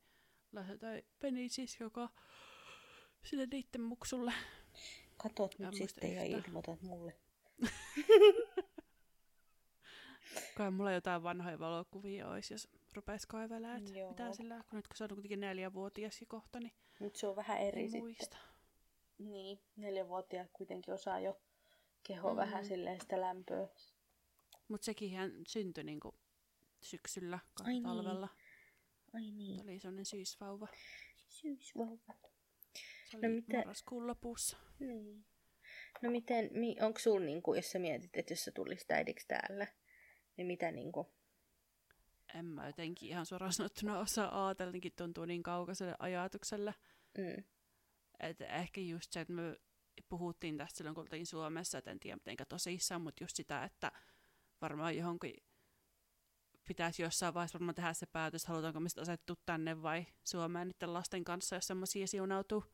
Penny 1.19 1.49
siis, 1.49 1.81
joka 1.81 2.09
sille 3.23 3.47
niitten 3.47 3.81
muksulle. 3.81 4.33
Katot 5.17 5.59
nyt 5.59 5.69
muista 5.79 5.87
sitten 6.01 6.15
ja 6.15 6.23
ilmoitat 6.25 6.83
mulle. 6.83 7.17
Kai 10.57 10.71
mulla 10.71 10.93
jotain 10.93 11.23
vanhoja 11.23 11.59
valokuvia 11.59 12.29
olisi, 12.29 12.55
jos 12.55 12.69
rupes 12.95 13.27
kaivelemaan, 13.27 13.79
että 13.87 13.99
Joo. 13.99 14.11
mitä 14.11 14.33
sillä, 14.33 14.65
kun 14.71 14.77
nyt 14.77 14.89
kun 14.89 14.97
se 14.97 15.05
on 15.05 15.11
kuitenkin 15.11 15.41
neljävuotias 15.41 16.21
kohta, 16.29 16.61
niin 16.61 16.73
Nyt 17.01 17.17
se 17.17 17.27
on 17.27 17.37
vähän 17.37 17.59
eri 17.59 17.81
en 17.83 17.91
sitten. 17.91 18.03
muista. 18.03 18.37
Niin, 19.19 19.61
neljävuotiaat 19.77 20.51
kuitenkin 20.53 20.95
osaa 20.95 21.21
jo 21.21 21.41
keho 22.03 22.31
Mm. 22.31 22.37
vähän 22.37 22.65
silleen 22.65 23.01
sitä 23.01 23.21
lämpöä. 23.21 23.69
Mutta 24.69 24.85
sekin 24.85 25.17
hän 25.17 25.33
syntyi 25.47 25.85
niinku 25.85 26.15
syksyllä, 26.81 27.39
Ai 27.65 27.73
niin. 27.73 27.87
Ai 29.13 29.31
niin, 29.31 29.63
oli 29.63 29.79
sellainen 29.79 30.05
syysvauva. 30.07 30.69
syysvauva. 31.29 32.15
Se 33.11 33.17
No 33.17 33.19
oli 33.19 33.29
mitä- 33.29 33.57
marraskuun 33.57 34.07
lopussa. 34.07 34.57
Niin. 34.79 35.25
No 36.03 36.11
miten, 36.11 36.51
mi, 36.53 36.77
onko 36.81 36.99
sulla 36.99 37.27
niinku, 37.27 37.55
jos 37.55 37.71
sä 37.71 37.79
mietit, 37.79 38.17
että 38.17 38.33
jos 38.33 38.45
sä 38.45 38.51
tulisit 38.53 38.91
äidiksi 38.91 39.27
täällä, 39.29 39.67
niin 40.37 40.47
mitä 40.47 40.71
niinku, 40.71 41.07
En 42.35 42.45
mä 42.47 42.67
jotenkin 42.67 43.09
ihan 43.09 43.27
suoraan 43.27 43.53
sanottuna 43.53 43.99
osaa 43.99 44.47
ajatella, 44.47 44.69
jotenkin 44.69 44.93
tuntuu 44.97 45.25
niin 45.25 45.43
kaukaiselle 45.43 45.95
ajatukselle. 45.99 46.75
mm, 47.19 47.45
Et 48.21 48.41
ehkä 48.41 48.81
just 48.81 49.13
se, 49.13 49.21
että 49.21 49.33
me 49.33 49.57
puhuttiin 50.09 50.57
tästä 50.59 50.77
silloin, 50.79 50.95
kun 50.95 51.03
oltiin 51.03 51.27
Suomessa, 51.27 51.79
että 51.79 51.91
en 51.91 52.01
tiedä 52.01 52.17
mitenkä 52.17 52.45
tosissaan, 52.45 53.01
mutta 53.03 53.25
just 53.25 53.37
sitä, 53.37 53.65
että 53.65 53.93
varmaan 54.61 54.97
johonkin 54.97 55.35
pitäisi 56.69 57.03
jossain 57.03 57.35
vaiheessa 57.35 57.59
varmaan 57.59 57.75
tehdä 57.75 57.93
se 57.93 58.07
päätös, 58.07 58.47
halutaanko 58.47 58.81
me 58.81 58.89
sitten 58.89 59.03
asettua 59.03 59.37
tänne 59.47 59.83
vai 59.83 60.07
Suomeen 60.25 60.69
niiden 60.69 60.95
lasten 60.95 61.25
kanssa, 61.25 61.57
jos 61.57 61.67
semmoisia 61.67 62.07
siunautuu. 62.07 62.65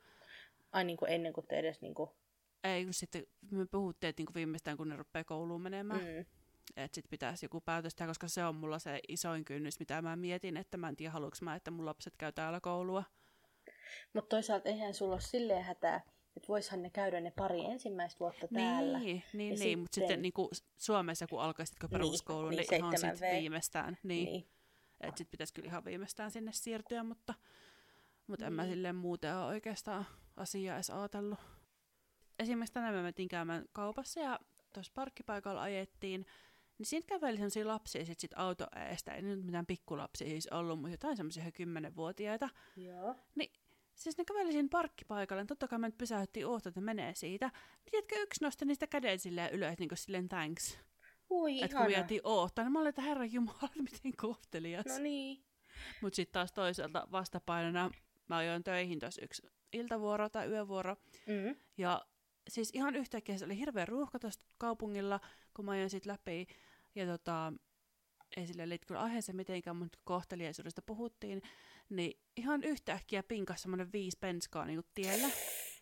ai 0.72 0.84
niinku 0.84 1.04
ennen 1.04 1.32
kuin 1.32 1.46
te 1.46 1.58
edes 1.58 1.80
niinku, 1.80 2.16
Ei, 2.64 2.84
kun 2.84 2.94
sitten 2.94 3.26
me 3.50 3.66
puhuttiin, 3.70 4.08
että 4.08 4.20
niinku 4.20 4.34
viimeistään 4.34 4.76
kun 4.76 4.88
ne 4.88 4.96
rupeaa 4.96 5.24
kouluun 5.24 5.62
menemään, 5.62 6.00
mm, 6.00 6.20
että 6.76 6.94
sitten 6.94 7.10
pitäisi 7.10 7.44
joku 7.44 7.60
päätös 7.60 7.94
tehdä, 7.94 8.10
koska 8.10 8.28
se 8.28 8.44
on 8.44 8.54
mulla 8.54 8.78
se 8.78 9.00
isoin 9.08 9.44
kynnys, 9.44 9.78
mitä 9.78 10.02
mä 10.02 10.16
mietin, 10.16 10.56
että 10.56 10.76
mä 10.76 10.88
en 10.88 10.96
tiedä, 10.96 11.10
haluanko 11.12 11.36
mä, 11.40 11.54
että 11.54 11.70
mun 11.70 11.86
lapset 11.86 12.14
käy 12.18 12.32
täällä 12.32 12.60
koulua. 12.60 13.04
Mutta 14.12 14.28
toisaalta 14.28 14.68
eihän 14.68 14.94
sulla 14.94 15.14
ole 15.14 15.20
silleen 15.20 15.64
hätää, 15.64 16.00
että 16.36 16.48
voishan 16.48 16.82
ne 16.82 16.90
käydä 16.90 17.20
ne 17.20 17.30
pari 17.36 17.64
ensimmäistä 17.64 18.18
vuotta 18.20 18.48
täällä. 18.54 18.98
Niin, 18.98 19.22
niin, 19.32 19.52
Ja 19.52 19.58
niin 19.58 19.78
mutta 19.78 19.94
sitten- 19.94 20.08
sitten 20.08 20.22
niinku 20.22 20.50
Suomessa, 20.76 21.26
kun 21.26 21.40
alkaisitko 21.42 21.86
Niin, 21.86 21.90
peruskoulu, 21.92 22.48
niin, 22.50 22.56
niin, 22.58 22.66
niin 22.70 22.78
ihan 22.78 22.90
seitsemän 22.90 23.16
sit 23.16 23.26
V. 23.26 23.40
viimeistään. 23.40 23.98
Niin, 24.02 24.24
niin. 24.24 24.32
niin. 24.32 24.48
että 25.00 25.18
sitten 25.18 25.30
pitäisi 25.30 25.54
kyllä 25.54 25.68
ihan 25.68 25.84
viimeistään 25.84 26.30
sinne 26.30 26.52
siirtyä, 26.52 27.02
mutta, 27.02 27.34
mutta 28.26 28.46
en 28.46 28.52
mä 28.52 28.62
Niin. 28.62 28.72
silleen 28.74 28.96
muuten 28.96 29.36
ole 29.36 29.44
oikeastaan 29.46 30.06
asiaa 30.36 30.76
edes 30.76 30.90
ajatellut. 30.90 31.38
Esimerkiksi 32.38 32.72
tänään 32.72 32.94
me 32.94 33.02
mentiin 33.02 33.28
käymään 33.28 33.64
kaupassa 33.72 34.20
ja 34.20 34.40
tuossa 34.72 34.92
parkkipaikalla 34.94 35.62
ajettiin, 35.62 36.26
niin 36.78 36.86
siinä 36.86 37.06
käveli 37.08 37.36
sellaisia 37.36 37.66
lapsia 37.66 38.04
sit, 38.06 38.20
sit 38.20 38.32
auto 38.36 38.66
eestä, 38.88 39.14
ei 39.14 39.22
nyt 39.22 39.44
mitään 39.44 39.66
pikkulapsia 39.66 40.28
siis 40.28 40.46
ollut, 40.46 40.78
mutta 40.80 40.90
jotain 40.94 41.16
semmoisia 41.16 41.40
ihan 41.40 41.52
kymmenenvuotiaita. 41.52 42.48
Joo. 42.76 43.14
Siis 43.96 44.18
ne 44.18 44.24
käveli 44.24 44.52
siinä 44.52 44.68
parkkipaikalle, 44.70 45.42
niin 45.42 45.46
totta 45.46 45.68
kai 45.68 45.78
me 45.78 45.88
nyt 45.88 45.98
pysähdyttiin 45.98 46.46
oottaa, 46.46 46.68
että 46.70 46.80
ne 46.80 46.84
menee 46.84 47.14
siitä. 47.14 47.46
Niin 47.46 47.90
tiedätkö, 47.90 48.14
yksi 48.18 48.44
nosti 48.44 48.64
niistä 48.64 48.86
käden 48.86 49.18
silleen 49.18 49.52
ylös, 49.52 49.78
niin 49.78 49.88
kuin 49.88 49.98
silleen 49.98 50.28
thanks. 50.28 50.78
Ui, 51.30 51.62
Että 51.62 51.76
kun 51.76 51.86
vietiin 51.86 52.20
oottaa, 52.24 52.64
niin 52.64 52.72
mä 52.72 52.78
olin, 52.78 52.88
että 52.88 53.02
herra 53.02 53.24
jumala, 53.24 53.70
miten 53.92 54.16
kohtelias. 54.16 54.86
No 54.86 54.98
niin. 54.98 55.44
Mutta 56.00 56.16
sitten 56.16 56.32
taas 56.32 56.52
toisaalta 56.52 57.08
vastapainona 57.12 57.90
mä 58.28 58.36
ajoin 58.36 58.64
töihin 58.64 58.98
tuossa 58.98 59.24
yksi 59.24 59.42
iltavuoro 59.72 60.28
tai 60.28 60.48
yövuoro. 60.48 60.96
Mm. 61.26 61.56
Ja 61.78 62.06
siis 62.48 62.70
ihan 62.74 62.96
yhtäkkiä 62.96 63.38
se 63.38 63.44
oli 63.44 63.58
hirveä 63.58 63.84
ruuhka 63.84 64.18
tuossa 64.18 64.40
kaupungilla, 64.58 65.20
kun 65.54 65.64
mä 65.64 65.70
ajoin 65.70 65.90
sit 65.90 66.06
läpi. 66.06 66.46
Ja 66.94 67.06
tota, 67.06 67.52
ei 68.36 68.46
sille 68.46 68.68
liity 68.68 68.86
kyllä 68.86 69.00
aiheeseen 69.00 69.36
mitenkään, 69.36 69.76
mutta 69.76 69.98
kohteliaisuudesta 70.04 70.82
puhuttiin. 70.82 71.42
Niin 71.88 72.20
ihan 72.36 72.64
yhtäkkiä 72.64 73.22
pinkas 73.22 73.62
semmoinen 73.62 73.92
viisi 73.92 74.18
penskaa 74.20 74.64
niin 74.64 74.82
tiellä. 74.94 75.28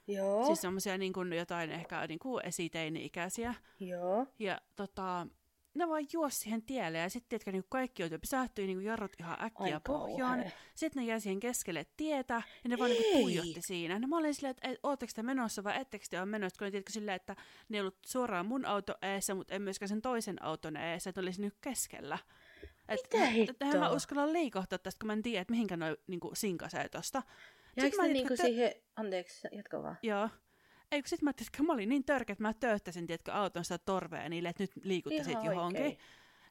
Joo. 0.06 0.46
Siis 0.46 0.60
semmoisia 0.60 0.98
niin 0.98 1.12
kuin 1.12 1.32
jotain 1.32 1.70
ehkä 1.70 2.06
niin 2.06 2.18
kuin 2.18 2.46
esiteini-ikäisiä. 2.46 3.54
Joo. 3.80 4.26
Ja 4.38 4.60
tota, 4.76 5.26
ne 5.74 5.88
vaan 5.88 6.06
juosi 6.12 6.38
siihen 6.38 6.62
tielle 6.62 6.98
ja 6.98 7.08
sitten 7.10 7.28
tiedätkö, 7.28 7.52
niin 7.52 7.64
kaikki 7.68 8.02
joutui 8.02 8.18
pysähtyi 8.18 8.66
niin 8.66 8.82
jarrut 8.82 9.12
ihan 9.20 9.44
äkkiä 9.44 9.74
Ai 9.74 9.80
pohjaan. 9.86 10.38
kauhea. 10.38 10.50
Sitten 10.74 11.02
ne 11.02 11.08
jäi 11.08 11.20
siihen 11.20 11.40
keskelle 11.40 11.86
tietä 11.96 12.42
ja 12.64 12.68
ne 12.68 12.78
vaan 12.78 12.90
niin 12.90 13.04
Ei! 13.04 13.22
tuijotti 13.22 13.62
siinä. 13.62 13.98
No 13.98 14.08
mä 14.08 14.16
olin 14.16 14.34
silleen, 14.34 14.50
että 14.50 14.68
et, 14.68 14.78
ootteko 14.82 15.12
te 15.14 15.22
menossa 15.22 15.64
vai 15.64 15.80
ettekö 15.80 16.04
te 16.10 16.18
ole 16.18 16.26
menossa, 16.26 16.58
kun 16.58 16.64
ne 16.64 16.70
tiedätkö 16.70 16.92
silleen, 16.92 17.16
että 17.16 17.36
ne 17.68 17.76
ei 17.76 17.80
ollut 17.80 17.98
suoraan 18.06 18.46
mun 18.46 18.64
auto 18.64 18.94
eessä, 19.02 19.34
mutta 19.34 19.52
ei 19.52 19.58
myöskään 19.58 19.88
sen 19.88 20.02
toisen 20.02 20.42
auton 20.42 20.76
eessä, 20.76 21.10
että 21.10 21.20
ne 21.20 21.24
olisi 21.26 21.40
nyt 21.40 21.54
keskellä. 21.60 22.18
Et, 22.88 23.00
Mitä 23.12 23.24
et, 23.24 23.30
et, 23.50 23.56
eihän 23.62 23.78
mä 23.78 23.84
hittoa? 23.84 23.96
uskalla 23.96 24.32
liikohtaa 24.32 24.78
tästä, 24.78 24.98
kun 25.00 25.06
mä 25.06 25.12
en 25.12 25.22
tiedä, 25.22 25.40
että 25.40 25.50
mihinkä 25.52 25.76
noi 25.76 25.96
niinku 26.06 26.30
sinkasee 26.34 26.88
tosta. 26.88 27.22
Jäikö 27.76 27.96
mä 27.96 28.02
ne 28.02 28.12
niinku 28.12 28.34
tö- 28.34 28.42
siihen, 28.42 28.74
anteeksi, 28.96 29.48
jatka 29.52 29.82
vaan. 29.82 29.98
Joo. 30.02 30.28
Ei, 30.92 31.02
kun 31.02 31.08
sit 31.08 31.22
mä 31.22 31.28
ajattelin, 31.28 31.48
että 31.52 31.62
mä 31.62 31.72
olin 31.72 31.88
niin 31.88 32.04
törkeä, 32.04 32.32
että 32.32 32.42
mä 32.42 32.54
tööttäisin, 32.54 33.06
tiedätkö, 33.06 33.32
auton 33.32 33.64
sitä 33.64 33.78
torvea 33.78 34.28
niille, 34.28 34.48
että 34.48 34.62
nyt 34.62 34.70
liikuttaisit 34.82 35.32
Ihan 35.32 35.44
johonkin. 35.44 35.82
oikein. 35.82 35.98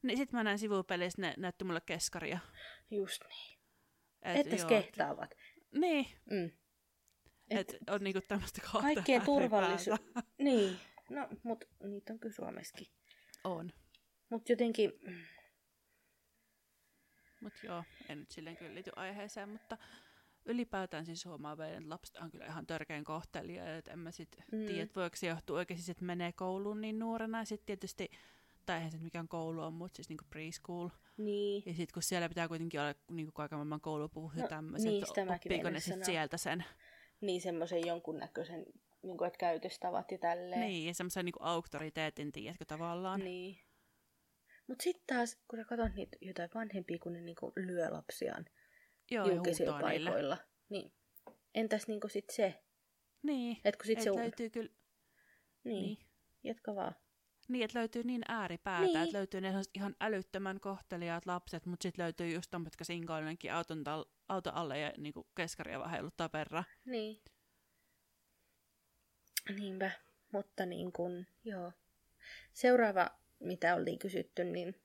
Niin 0.01 0.17
sit 0.17 0.31
mä 0.31 0.43
näin 0.43 0.59
sivupelissä, 0.59 1.21
ne 1.21 1.33
näytti 1.37 1.63
mulle 1.63 1.81
keskaria. 1.85 2.39
Just 2.91 3.21
niin. 3.29 3.59
Et, 4.21 4.37
Ettäs 4.37 4.59
joo. 4.59 4.69
kehtaavat. 4.69 5.35
Niin, 5.71 6.05
Mm. 6.31 6.51
että 7.49 7.75
et 7.81 7.89
on 7.89 8.01
niinku 8.03 8.21
tämmöistä 8.27 8.61
kahta 8.61 8.81
Kaikkien 8.81 9.21
turvallisuus. 9.21 9.99
Niin. 10.37 10.77
No, 11.09 11.27
mut 11.43 11.65
niitä 11.83 12.13
on 12.13 12.19
kyllä 12.19 12.35
Suomessakin. 12.35 12.87
On. 13.43 13.71
Mut 14.29 14.49
jotenkin, 14.49 14.91
Mut 17.43 17.53
joo, 17.63 17.83
en 18.09 18.19
nyt 18.19 18.31
silleen 18.31 18.57
kyllä 18.57 18.73
liity 18.75 18.91
aiheeseen, 18.95 19.49
mutta 19.49 19.77
ylipäätään 20.45 21.05
siis 21.05 21.25
huomaa 21.25 21.57
vielä, 21.57 21.77
että 21.77 21.89
lapset 21.89 22.15
on 22.17 22.31
kyllä 22.31 22.45
ihan 22.45 22.67
törkeän 22.67 23.03
kohtelia, 23.03 23.77
että 23.77 23.91
en 23.91 23.99
mä 23.99 24.11
sit 24.11 24.37
Mm. 24.51 24.65
tiedä, 24.65 24.83
että 24.83 24.99
voiko 25.01 25.15
se 25.15 25.27
johtua 25.27 25.57
oikeasti, 25.57 25.91
että 25.91 26.05
menee 26.05 26.31
kouluun 26.31 26.81
niin 26.81 26.99
nuorena, 26.99 27.39
ja 27.39 27.45
sitten 27.45 27.65
tietysti, 27.65 28.09
tai 28.65 28.75
eihän 28.75 28.91
se 28.91 28.97
nyt 28.97 29.03
mikään 29.03 29.27
koulu 29.27 29.61
on, 29.61 29.73
mutta 29.73 29.95
siis 29.95 30.09
niinku 30.09 30.23
preschool, 30.29 30.89
niin. 31.17 31.63
ja 31.65 31.73
sitten 31.73 31.93
kun 31.93 32.03
siellä 32.03 32.29
pitää 32.29 32.47
kuitenkin 32.47 32.79
olla 32.81 32.93
niinku 33.11 33.31
kaiken 33.31 33.57
maailman 33.57 33.81
koulupuhut 33.81 34.35
ja 34.35 34.41
No, 34.41 34.47
tämmöiset, 34.47 34.91
niin, 34.91 35.03
oppiiko 35.35 35.69
ne 35.69 35.79
sitten 35.79 36.05
sieltä 36.05 36.37
sen, 36.37 36.63
Niin 37.21 37.41
semmoisen 37.41 37.87
jonkunnäköisen, 37.87 38.65
niin 39.03 39.17
kuin, 39.17 39.27
että 39.27 39.37
käytöstavat 39.37 40.11
ja 40.11 40.17
tälleen. 40.17 40.61
niin, 40.61 40.87
ja 40.87 40.93
semmoisen 40.93 41.25
niinku 41.25 41.39
auktoriteetin, 41.41 42.31
tiedätkö 42.31 42.65
tavallaan. 42.65 43.19
Niin. 43.19 43.57
Mut 44.67 44.81
sit 44.81 45.03
taas, 45.07 45.37
kun 45.47 45.59
sä 45.59 45.65
katsot 45.65 45.93
niitä 45.95 46.17
jotain 46.21 46.49
vanhempia, 46.55 46.97
kun 46.99 47.13
ne 47.13 47.21
niinku 47.21 47.53
lyö 47.55 47.89
lapsiaan 47.91 48.45
Joo, 49.11 49.29
julkisilla 49.29 49.71
huutoo 49.71 49.89
niille. 49.89 50.09
paikoilla. 50.09 50.37
Niin. 50.69 50.93
Entäs 51.55 51.87
niinku 51.87 52.07
sit 52.07 52.29
se? 52.29 52.63
Niin, 53.23 53.57
Et 53.65 53.75
kun 53.75 53.85
sit 53.85 53.97
et 53.97 54.03
se... 54.03 54.15
löytyy 54.15 54.49
kyllä, 54.49 54.69
Niin. 55.63 55.83
niin. 55.83 55.97
Jatka 56.43 56.75
vaan. 56.75 56.95
Niin, 57.47 57.63
että 57.65 57.79
löytyy 57.79 58.03
niin 58.03 58.21
ääripäätä, 58.27 58.85
Niin. 58.85 58.97
että 58.97 59.17
löytyy 59.17 59.41
ne 59.41 59.53
ihan 59.73 59.95
älyttömän 60.01 60.59
kohteliaat 60.59 61.25
lapset, 61.25 61.65
mutta 61.65 61.83
sitten 61.83 62.03
löytyy 62.03 62.29
just 62.33 62.51
tommoset, 62.51 62.73
jotka 62.73 62.83
sinkoilenkin 62.83 63.53
auton, 63.53 63.79
tal- 63.83 64.11
auto 64.27 64.51
alle 64.53 64.79
ja 64.79 64.93
niinku 64.97 65.27
keskaria 65.35 65.87
heiluttaa 65.87 66.29
perään. 66.29 66.63
Niin. 66.85 67.21
Niinpä. 69.55 69.91
Mutta 70.31 70.65
niin 70.65 70.91
kun, 70.91 71.25
joo. 71.43 71.71
Seuraava, 72.53 73.09
mitä 73.43 73.75
oltiin 73.75 73.99
kysytty, 73.99 74.43
niin 74.43 74.81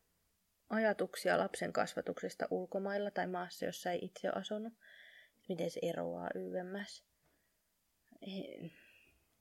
ajatuksia 0.70 1.38
lapsen 1.38 1.72
kasvatuksesta 1.72 2.46
ulkomailla 2.50 3.10
tai 3.10 3.26
maassa, 3.26 3.64
jossa 3.64 3.90
ei 3.90 3.98
itse 4.02 4.28
ole 4.28 4.40
asunut. 4.40 4.72
Miten 5.48 5.70
se 5.70 5.80
eroaa 5.82 6.28
YMS? 6.34 7.04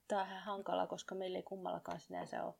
Tämä 0.08 0.22
on 0.22 0.28
ihan 0.28 0.42
hankala, 0.42 0.86
koska 0.86 1.14
meillä 1.14 1.38
ei 1.38 1.42
kummallakaan 1.42 2.00
sinänsä 2.00 2.44
ole 2.44 2.54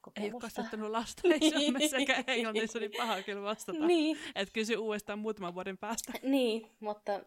kokemusta. 0.00 0.26
Ei 0.26 0.32
ole 0.32 0.40
kasvattanut 0.40 0.90
lasta 0.90 1.22
ei 1.28 1.50
Suomessa 1.50 1.96
Englannissa, 2.26 2.78
niin 2.78 2.92
paha 2.96 3.22
kyllä 3.22 3.42
vastata. 3.42 3.86
Niin. 3.86 4.18
Että 4.34 4.52
kysy 4.52 4.76
uudestaan 4.76 5.18
muutaman 5.18 5.54
vuoden 5.54 5.78
päästä. 5.78 6.12
Niin, 6.22 6.70
mutta 6.80 7.20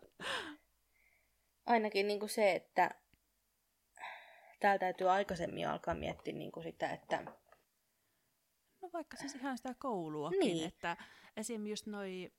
ainakin 1.65 2.07
niin 2.07 2.19
kuin 2.19 2.29
se, 2.29 2.51
että 2.51 2.91
täällä 4.59 4.79
täytyy 4.79 5.12
aikaisemmin 5.12 5.67
alkaa 5.67 5.95
miettiä 5.95 6.33
niin 6.33 6.51
kuin 6.51 6.63
sitä, 6.63 6.89
että 6.89 7.23
vaikka 8.93 9.17
siis 9.17 9.35
ihan 9.35 9.57
sitä 9.57 9.75
kouluakin, 9.79 10.39
Niin. 10.39 10.67
että 10.67 10.97
esim. 11.38 11.67
just 11.67 11.85
noi, 11.88 12.31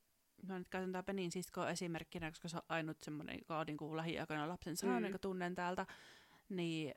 no 0.42 0.58
nyt 0.58 0.68
käytän 0.68 0.92
tää 0.92 1.02
Penin 1.02 1.32
siskoa 1.32 1.70
esimerkkinä, 1.70 2.30
koska 2.30 2.48
se 2.48 2.56
on 2.56 2.62
ainut 2.68 2.96
semmoinen, 3.02 3.38
joka 3.38 3.58
on 3.58 3.66
niin 3.66 3.96
lähiaikoina 3.96 4.48
lapsen 4.48 4.76
saanut, 4.76 4.98
Mm. 5.00 5.04
jonka 5.04 5.18
tunnen 5.18 5.54
täältä, 5.54 5.86
niin 6.48 6.94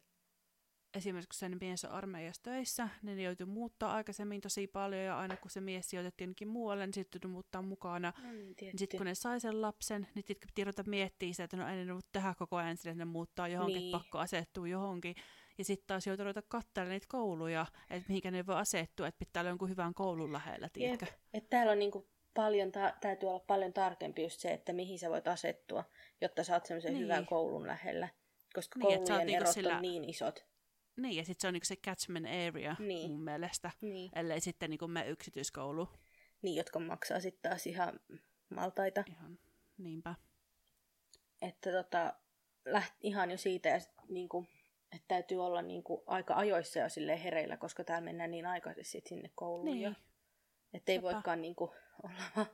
esimerkiksi 0.93 1.27
kun 1.29 1.35
sen 1.39 1.57
mies 1.61 1.85
on 1.85 1.91
armeijassa 1.91 2.43
töissä, 2.43 2.89
niin 3.01 3.17
ne 3.17 3.23
joutui 3.23 3.45
muuttaa 3.47 3.93
aikaisemmin 3.93 4.41
tosi 4.41 4.67
paljon, 4.67 5.01
ja 5.03 5.19
aina 5.19 5.37
kun 5.37 5.51
se 5.51 5.61
mies 5.61 5.89
sijoitettiin 5.89 6.25
jonnekin 6.25 6.47
muualle, 6.47 6.85
niin 6.85 6.93
sitten 6.93 7.17
joutui 7.17 7.31
muuttaa 7.31 7.61
mukana. 7.61 8.13
no 8.23 8.31
niin, 8.31 8.55
Niin 8.61 8.77
sitten 8.79 8.97
kun 8.97 9.05
ne 9.05 9.15
sai 9.15 9.39
sen 9.39 9.61
lapsen, 9.61 10.07
niin 10.15 10.25
sitten 10.27 10.47
piti 10.47 10.63
ruveta 10.63 10.83
miettimään 10.89 11.33
sitä, 11.33 11.43
että 11.43 11.57
no 11.57 11.67
ei 11.69 11.85
ne 11.85 11.93
tehdä 12.11 12.33
koko 12.39 12.55
ajan 12.55 12.77
sille, 12.77 12.91
että 12.91 13.05
ne 13.05 13.11
muuttaa 13.11 13.47
johonkin, 13.47 13.75
niin. 13.79 13.91
pakko 13.91 14.17
asettua 14.19 14.67
johonkin. 14.67 15.15
Ja 15.57 15.63
sitten 15.65 15.87
taas 15.87 16.07
joutuu 16.07 16.23
ruveta 16.23 16.41
katselemaan 16.41 16.91
niitä 16.93 17.05
kouluja, 17.09 17.65
että 17.89 18.05
mihinkä 18.09 18.31
ne 18.31 18.45
voi 18.45 18.55
asettua, 18.55 19.07
että 19.07 19.19
pitää 19.19 19.41
olla 19.41 19.49
jonkun 19.49 19.69
hyvän 19.69 19.93
koulun 19.93 20.33
lähellä, 20.33 20.69
tiedätkö? 20.73 21.05
että 21.33 21.49
täällä 21.49 21.71
on 21.71 21.79
niin 21.79 21.91
kuin 21.91 22.07
paljon, 22.33 22.71
ta- 22.71 22.93
täytyy 23.01 23.29
olla 23.29 23.39
paljon 23.39 23.73
tarkempi 23.73 24.23
just 24.23 24.39
se, 24.39 24.53
että 24.53 24.73
mihin 24.73 24.99
sä 24.99 25.09
voit 25.09 25.27
asettua, 25.27 25.83
jotta 26.21 26.43
sä 26.43 26.53
oot 26.53 26.65
semmoisen 26.65 26.93
Niin. 26.93 27.03
hyvän 27.03 27.25
koulun 27.25 27.67
lähellä. 27.67 28.07
Koska 28.53 28.79
Niin, 28.79 28.83
koulujen 29.05 29.27
niinku 29.27 29.43
erot 29.43 29.53
sillä- 29.53 29.75
on 29.75 29.81
niin 29.81 30.03
isot. 30.09 30.45
Niin, 30.97 31.15
ja 31.15 31.23
sitten 31.25 31.41
se 31.41 31.47
on 31.47 31.53
niinku 31.53 31.65
se 31.65 31.75
catchment 31.75 32.25
area 32.47 32.75
Niin. 32.79 33.11
mun 33.11 33.23
mielestä, 33.23 33.71
Niin. 33.81 34.11
ellei 34.15 34.41
sitten 34.41 34.69
niinku 34.69 34.87
me 34.87 35.07
yksityiskoulu. 35.09 35.89
niin, 36.41 36.55
jotka 36.55 36.79
maksaa 36.79 37.19
sitten 37.19 37.51
taas 37.51 37.67
ihan 37.67 37.99
maltaita. 38.49 39.03
Ihan 39.07 39.39
niinpä. 39.77 40.15
Että 41.41 41.71
tota, 41.71 42.13
läht, 42.65 42.93
ihan 43.01 43.31
jo 43.31 43.37
siitä, 43.37 43.69
ja 43.69 43.79
sit 43.79 43.91
niinku, 44.09 44.45
että 44.91 45.05
täytyy 45.07 45.45
olla 45.45 45.61
niinku 45.61 46.03
aika 46.07 46.35
ajoissa 46.35 46.79
jo 46.79 46.89
silleen 46.89 47.19
hereillä, 47.19 47.57
koska 47.57 47.83
täällä 47.83 48.05
mennään 48.05 48.31
niin 48.31 48.45
aikaisesti 48.45 48.91
sit 48.91 49.07
sinne 49.07 49.31
kouluun. 49.35 49.65
Niin. 49.65 49.81
jo. 49.81 49.91
Että 50.73 50.91
ei 50.91 51.01
voikaan 51.01 51.41
niinku 51.41 51.73
olla 52.03 52.19
vaan 52.35 52.47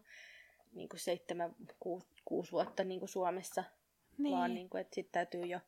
niinku 0.72 0.98
seitsemän, 0.98 1.56
kuusi, 1.80 2.08
kuusi 2.26 2.52
vuotta 2.52 2.84
niinku 2.84 3.08
Suomessa, 3.08 3.64
Niin. 4.18 4.32
vaan 4.38 4.54
niinku, 4.54 4.78
että 4.78 4.96
sitten 4.96 5.12
täytyy 5.12 5.46
jo, 5.46 5.60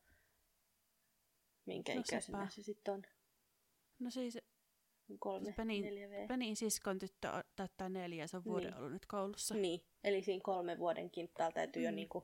minkä 1.66 1.96
No 1.96 2.02
ikäisenä 2.02 2.38
sepä. 2.40 2.50
se 2.56 2.64
sitten 2.64 2.94
on, 2.94 3.04
No 4.00 4.10
siis 4.10 4.38
kolme, 5.20 5.52
Penin- 5.52 5.84
neljä 5.86 6.10
V. 6.10 6.28
Penin 6.28 6.56
siskon 6.56 7.00
tyttö 7.00 7.28
täyttää 7.56 7.90
neljä, 7.90 8.28
se 8.28 8.38
on 8.38 8.44
vuoden 8.46 8.70
Niin. 8.72 8.78
ollut 8.78 8.92
nyt 8.92 9.06
koulussa. 9.06 9.56
Niin, 9.56 9.82
eli 10.04 10.24
siinä 10.24 10.42
kolmen 10.44 10.80
vuoden 10.80 11.10
kinttaalla 11.12 11.52
täytyy 11.54 11.84
jo 11.84 11.92
Mm. 11.92 11.96
niinku, 11.96 12.24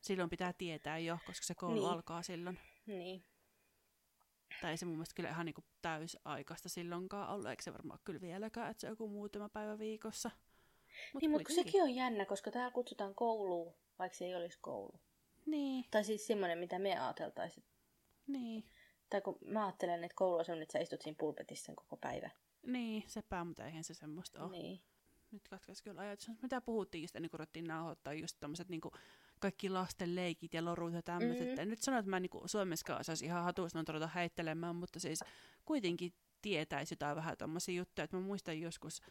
Silloin 0.00 0.30
pitää 0.30 0.52
tietää 0.52 0.98
jo, 0.98 1.18
koska 1.26 1.46
se 1.46 1.54
koulu 1.54 1.74
Niin. 1.74 1.82
niin. 1.82 1.92
alkaa 1.92 2.22
silloin. 2.22 2.58
niin, 2.86 3.24
Tai 4.62 4.70
ei 4.70 4.76
se 4.76 4.86
mun 4.86 4.94
mielestä 4.94 5.14
kyllä 5.14 5.28
ihan 5.30 5.46
niinku 5.46 5.64
täysaikaista 5.82 6.68
silloinkaan 6.68 7.28
ollut, 7.30 7.46
eikö 7.50 7.62
se 7.62 7.72
varmaan 7.72 8.00
kyllä 8.04 8.20
vieläkään, 8.20 8.70
että 8.70 8.80
se 8.80 8.86
on 8.86 8.92
joku 8.92 9.08
muutama 9.08 9.48
päivä 9.48 9.78
viikossa. 9.78 10.30
Mut 11.12 11.22
niin 11.22 11.30
mutta 11.30 11.52
sekin 11.52 11.82
on 11.82 11.94
jännä, 11.94 12.24
koska 12.24 12.50
täällä 12.50 12.70
kutsutaan 12.70 13.14
kouluun, 13.14 13.74
vaikka 13.98 14.18
se 14.18 14.24
ei 14.24 14.34
olisi 14.34 14.58
koulu. 14.60 15.00
Niin, 15.46 15.84
Tai 15.90 16.04
siis 16.04 16.26
semmoinen, 16.26 16.58
mitä 16.58 16.78
me 16.78 16.98
ajateltaisiin. 16.98 17.64
niin, 18.26 18.64
Tai 19.10 19.20
kun 19.20 19.38
mä 19.44 19.64
ajattelen, 19.66 20.04
että 20.04 20.14
koulu 20.16 20.38
on 20.38 20.44
semmoinen, 20.44 20.62
että 20.62 20.72
sä 20.72 20.78
istut 20.82 21.02
siinä 21.02 21.16
pulpetissa 21.18 21.66
sen 21.66 21.76
koko 21.76 21.96
päivä. 21.96 22.30
niin, 22.66 23.04
sepä, 23.06 23.44
mutta 23.44 23.64
eihän 23.66 23.84
se 23.84 23.94
semmoista 23.94 24.44
ole. 24.44 24.50
Niin. 24.58 24.80
Nyt 25.30 25.48
katkaisi 25.48 25.82
kyllä 25.84 26.00
ajatus. 26.00 26.30
Mitä 26.42 26.60
puhuttiin 26.60 27.02
just 27.02 27.16
ennen 27.16 27.30
kuin 27.30 27.38
ruvettiin 27.38 27.64
nauhoittaa, 27.64 28.12
just 28.12 28.36
tämmöiset 28.40 28.68
niinku 28.68 28.90
kaikki 29.46 29.70
lasten 29.70 30.14
leikit 30.14 30.54
ja 30.54 30.64
lorut 30.64 30.92
ja 30.92 31.02
tämmöiset. 31.02 31.38
Mhm. 31.38 31.48
Mm-hmm. 31.48 31.62
En 31.62 31.68
nyt 31.68 31.82
sano, 31.82 31.98
että 31.98 32.10
mä 32.10 32.20
niinku 32.20 32.42
Suomessa 32.46 32.96
osaisi 32.96 33.24
ihan 33.24 33.44
hatusta 33.44 33.84
ruveta 33.88 34.06
heittelemään, 34.06 34.76
mutta 34.76 35.00
siis 35.00 35.20
kuitenkin 35.64 36.14
tietäisi 36.42 36.92
jotain 36.92 37.16
vähän 37.16 37.36
tommosia 37.36 37.74
juttuja. 37.74 38.04
Että 38.04 38.16
mä 38.16 38.22
muistan 38.22 38.60
joskus, 38.60 39.02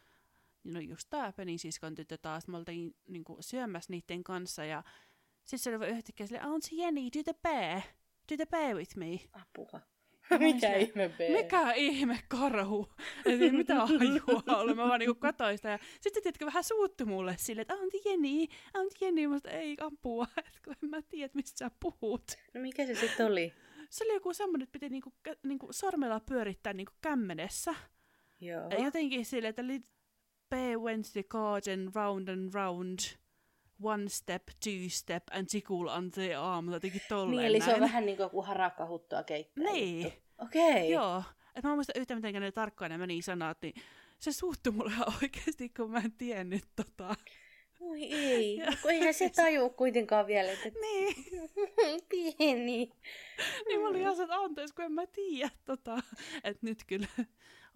no 0.64 0.80
just 0.80 1.06
tää 1.10 1.32
Penin 1.32 1.58
siskon 1.58 1.94
tyttö 1.94 2.18
taas, 2.18 2.48
me 2.48 2.56
oltiin 2.56 2.96
niinku 3.08 3.36
syömässä 3.40 3.92
niiden 3.92 4.24
kanssa 4.24 4.64
ja 4.64 4.82
sitten 5.44 5.58
se 5.58 5.76
oli 5.76 5.88
yhtäkkiä 5.88 6.26
silleen, 6.26 6.46
oh, 6.46 6.60
Jenny, 6.72 7.02
do 7.02 7.22
the 7.24 7.34
bear, 7.42 7.80
do 8.30 8.36
the 8.36 8.46
bear 8.50 8.76
with 8.76 8.96
me. 8.96 9.20
Apua. 9.32 9.80
Mikä 10.38 10.76
ihme 10.76 11.08
B? 11.08 11.20
Mikä 11.32 11.72
ihme 11.72 12.18
karhu? 12.28 12.88
Ei 13.26 13.50
mitään 13.50 13.88
hajua 13.88 14.58
ollut. 14.60 14.76
Mä 14.76 14.88
vaan 14.88 15.00
niinku 15.00 15.14
katoin 15.14 15.58
sitä. 15.58 15.68
Ja 15.68 15.78
sitten 16.00 16.22
tiedätkö, 16.22 16.46
vähän 16.46 16.64
suuttu 16.64 17.06
mulle 17.06 17.34
silleen, 17.38 17.62
että 17.62 17.74
on 17.74 17.90
Jenni, 18.04 18.48
on 18.74 18.86
Jenni. 19.00 19.28
Mä 19.28 19.38
ei 19.50 19.76
apua, 19.80 20.26
että 20.46 20.60
kun 20.64 20.74
en 20.82 20.90
mä 20.90 21.02
tiedä, 21.02 21.30
mistä 21.34 21.58
sä 21.58 21.70
puhut. 21.80 22.24
No 22.54 22.60
mikä 22.60 22.86
se 22.86 22.94
sitten 22.94 23.26
oli? 23.26 23.52
Se 23.90 24.04
oli 24.04 24.14
joku 24.14 24.34
semmoinen, 24.34 24.64
että 24.64 24.72
piti 24.72 24.88
niinku, 24.88 25.12
niinku 25.42 25.68
sormella 25.70 26.20
pyörittää 26.20 26.72
niinku 26.72 26.92
kämmenessä. 27.00 27.74
Joo. 28.40 28.70
Ja 28.70 28.84
jotenkin 28.84 29.24
silleen, 29.24 29.50
että 29.50 29.62
went 30.78 31.12
the 31.12 31.22
garden 31.22 31.90
round 31.94 32.28
and 32.28 32.54
round. 32.54 32.98
One 33.82 34.08
step, 34.08 34.42
two 34.64 34.88
step, 34.88 35.22
and 35.30 35.46
tickle 35.46 35.90
on 35.90 36.10
the 36.10 36.34
arm. 36.36 36.72
Jotenkin 36.72 37.00
tolleen 37.08 37.36
Niin, 37.36 37.46
eli 37.46 37.60
se 37.60 37.64
on 37.64 37.70
näin. 37.70 37.80
vähän 37.82 38.06
niin 38.06 38.16
kuin 38.16 38.24
joku 38.24 38.42
harakkahuttua 38.42 39.22
keittää. 39.22 39.64
Niin. 39.72 40.12
Okei. 40.38 40.90
Joo. 40.90 41.22
Et 41.54 41.64
mä 41.64 41.74
muistan 41.74 42.00
yhtä, 42.00 42.14
miten 42.14 42.34
ne 42.34 42.52
tarkkaan 42.52 42.90
ne 42.90 42.98
meni 42.98 43.22
sanat, 43.22 43.58
niin 43.62 43.74
se 44.18 44.32
suuttui 44.32 44.72
mulle 44.72 44.90
ihan 44.90 45.12
oikeasti, 45.22 45.68
kun 45.68 45.90
mä 45.90 45.98
en 45.98 46.12
tiennyt 46.12 46.64
tota. 46.76 47.14
Oi 47.80 48.02
ei. 48.02 48.56
Ja- 48.56 48.72
Kun 48.82 48.90
eihän 48.90 49.14
se 49.14 49.28
tajua 49.30 49.68
kuitenkaan 49.70 50.26
vielä, 50.26 50.52
että 50.52 50.68
Niin, 50.82 51.14
pieni. 52.08 52.92
niin 53.66 53.80
mä 53.82 53.88
olin 53.88 54.00
ihan 54.00 54.20
että 54.22 54.34
anteeksi, 54.34 54.74
kun 54.74 54.84
en 54.84 54.92
mä 54.92 55.06
tiedä 55.06 55.50
tota. 55.64 56.02
Että 56.44 56.66
nyt 56.66 56.78
kyllä 56.86 57.06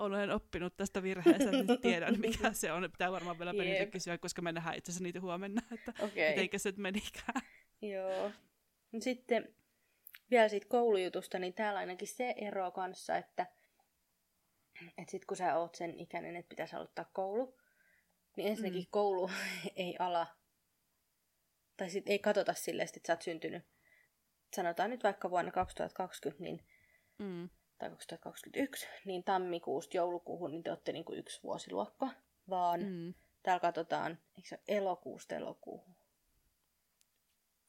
olen 0.00 0.30
oppinut 0.30 0.76
tästä 0.76 1.02
virheestä, 1.02 1.50
nyt 1.50 1.80
tiedän 1.80 2.20
mikä 2.20 2.52
se 2.52 2.72
on. 2.72 2.90
Pitää 2.90 3.12
varmaan 3.12 3.38
vielä. 3.38 3.54
Peniltä 3.54 3.86
kysyä, 3.86 4.18
koska 4.18 4.42
me 4.42 4.52
nähdään 4.52 4.78
itse 4.78 4.90
asiassa 4.92 5.02
niitä 5.02 5.20
huomenna, 5.20 5.62
että 5.72 5.92
mitenkä 6.30 6.58
se 6.58 6.68
nyt 6.68 6.76
menikään. 6.76 7.42
Joo. 7.82 8.30
No 8.92 9.00
sitten 9.00 9.54
vielä 10.30 10.48
siitä 10.48 10.66
koulujutusta, 10.68 11.38
niin 11.38 11.54
täällä 11.54 11.80
ainakin 11.80 12.08
se 12.08 12.34
ero 12.36 12.70
kanssa, 12.70 13.16
että, 13.16 13.46
että 14.98 15.10
sit 15.10 15.24
kun 15.24 15.36
sä 15.36 15.56
oot 15.58 15.74
sen 15.74 15.98
ikäinen, 16.00 16.36
että 16.36 16.48
pitäisi 16.48 16.76
aloittaa 16.76 17.10
koulu, 17.12 17.58
niin 18.36 18.48
ensinnäkin 18.48 18.82
Mm. 18.82 18.90
koulu 18.90 19.30
ei 19.76 19.96
ala, 19.98 20.26
tai 21.76 21.90
sit 21.90 22.08
ei 22.08 22.18
katsota 22.18 22.54
silleen, 22.54 22.88
että 22.96 23.06
sä 23.06 23.12
oot 23.12 23.22
syntynyt, 23.22 23.62
sanotaan 24.56 24.90
nyt 24.90 25.02
vaikka 25.04 25.30
vuonna 25.30 25.50
2020, 25.50 26.42
niin, 26.44 26.66
Mm. 27.18 27.48
Tai 27.80 27.90
2021, 27.90 28.88
niin 29.04 29.24
tammikuusta 29.24 29.96
joulukuuhun, 29.96 30.50
niin 30.50 30.62
te 30.62 30.70
olette 30.70 30.92
niinku 30.92 31.12
yksi 31.12 31.42
vuosiluokka, 31.42 32.08
vaan. 32.48 32.80
Mm. 32.80 33.14
täällä 33.42 33.60
katsotaan, 33.60 34.18
eikö 34.36 34.48
se 34.48 34.54
ole 34.54 34.78
elokuusta 34.78 35.34
elokuuhun. 35.34 35.94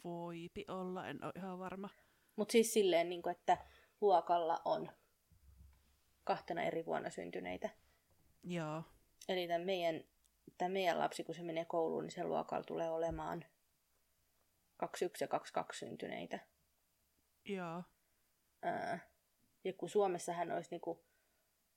Voipi 0.03 0.65
olla, 0.67 1.07
en 1.07 1.23
ole 1.23 1.31
ihan 1.35 1.59
varma. 1.59 1.89
Mutta 2.35 2.51
siis 2.51 2.73
silleen, 2.73 3.09
niin 3.09 3.21
kuin, 3.21 3.31
että 3.31 3.57
luokalla 4.01 4.61
on 4.65 4.91
kahtena 6.23 6.63
eri 6.63 6.85
vuonna 6.85 7.09
syntyneitä. 7.09 7.69
Joo. 8.43 8.83
Eli 9.29 9.47
tämän 9.47 9.61
meidän, 9.61 10.03
tämän 10.57 10.71
meidän 10.71 10.99
lapsi, 10.99 11.23
kun 11.23 11.35
se 11.35 11.43
menee 11.43 11.65
kouluun, 11.65 12.03
niin 12.03 12.11
sen 12.11 12.29
luokalla 12.29 12.63
tulee 12.63 12.89
olemaan 12.89 13.45
21 14.77 15.23
ja 15.23 15.27
22 15.27 15.79
syntyneitä. 15.79 16.39
Joo. 17.45 17.83
Ää, 18.61 19.10
ja 19.63 19.73
kun 19.73 19.89
Suomessa 19.89 20.33
hän 20.33 20.51
olisi 20.51 20.71
niin 20.71 20.81
kuin 20.81 20.99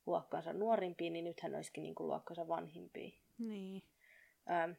luokkansa 0.05 0.53
nuorimpia, 0.53 1.09
niin 1.11 1.25
nyt 1.25 1.41
hän 1.41 1.55
olisikin 1.55 1.83
niin 1.83 1.95
kuin 1.95 2.07
luokkansa 2.07 2.47
vanhimpia. 2.47 3.11
Niin. 3.37 3.83
Ää, 4.45 4.75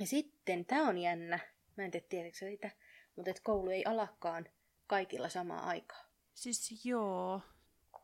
ja 0.00 0.06
sitten, 0.06 0.64
tämä 0.64 0.88
on 0.88 0.98
jännä, 0.98 1.38
mä 1.76 1.84
en 1.84 1.90
tiedä 1.90 2.06
tiedätkö 2.08 2.38
sitä, 2.38 2.70
mutta 3.16 3.30
että 3.30 3.42
koulu 3.44 3.70
ei 3.70 3.84
alakaan 3.84 4.46
kaikilla 4.86 5.28
samaa 5.28 5.66
aikaa. 5.66 6.04
Siis 6.34 6.84
joo, 6.84 7.40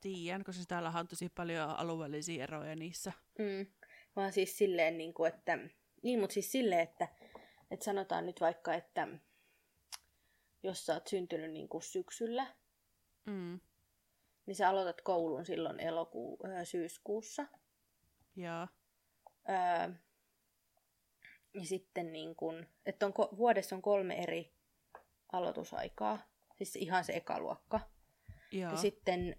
tiedän, 0.00 0.44
koska 0.44 0.64
täällä 0.68 0.92
on 0.96 1.08
tosi 1.08 1.28
paljon 1.28 1.70
alueellisia 1.70 2.42
eroja 2.42 2.76
niissä. 2.76 3.12
Mm. 3.38 3.66
Vaan 4.16 4.32
siis 4.32 4.58
silleen, 4.58 4.98
niin 4.98 5.14
kuin, 5.14 5.34
että... 5.34 5.58
Niin, 6.02 6.20
mutta 6.20 6.34
siis 6.34 6.52
silleen, 6.52 6.80
että, 6.80 7.08
että 7.70 7.84
sanotaan 7.84 8.26
nyt 8.26 8.40
vaikka, 8.40 8.74
että 8.74 9.08
jos 10.62 10.86
sä 10.86 10.94
oot 10.94 11.06
syntynyt 11.06 11.52
niin 11.52 11.68
kuin 11.68 11.82
syksyllä, 11.82 12.46
Mm. 13.26 13.60
Niin 14.46 14.54
sä 14.54 14.68
aloitat 14.68 15.00
koulun 15.00 15.46
silloin 15.46 15.80
elokuu, 15.80 16.38
ö, 16.44 16.64
syyskuussa. 16.64 17.46
Joo. 18.36 18.68
Öö, 19.48 19.94
ja 21.54 21.66
sitten 21.66 22.12
niin 22.12 22.36
kun, 22.36 22.66
että 22.86 23.06
on, 23.06 23.12
ko- 23.12 23.36
vuodessa 23.36 23.76
on 23.76 23.82
kolme 23.82 24.22
eri 24.22 24.52
aloitusaikaa. 25.32 26.18
Siis 26.54 26.76
ihan 26.76 27.04
se 27.04 27.12
ekaluokka. 27.12 27.80
Joo. 28.52 28.70
Ja 28.70 28.76
sitten, 28.76 29.36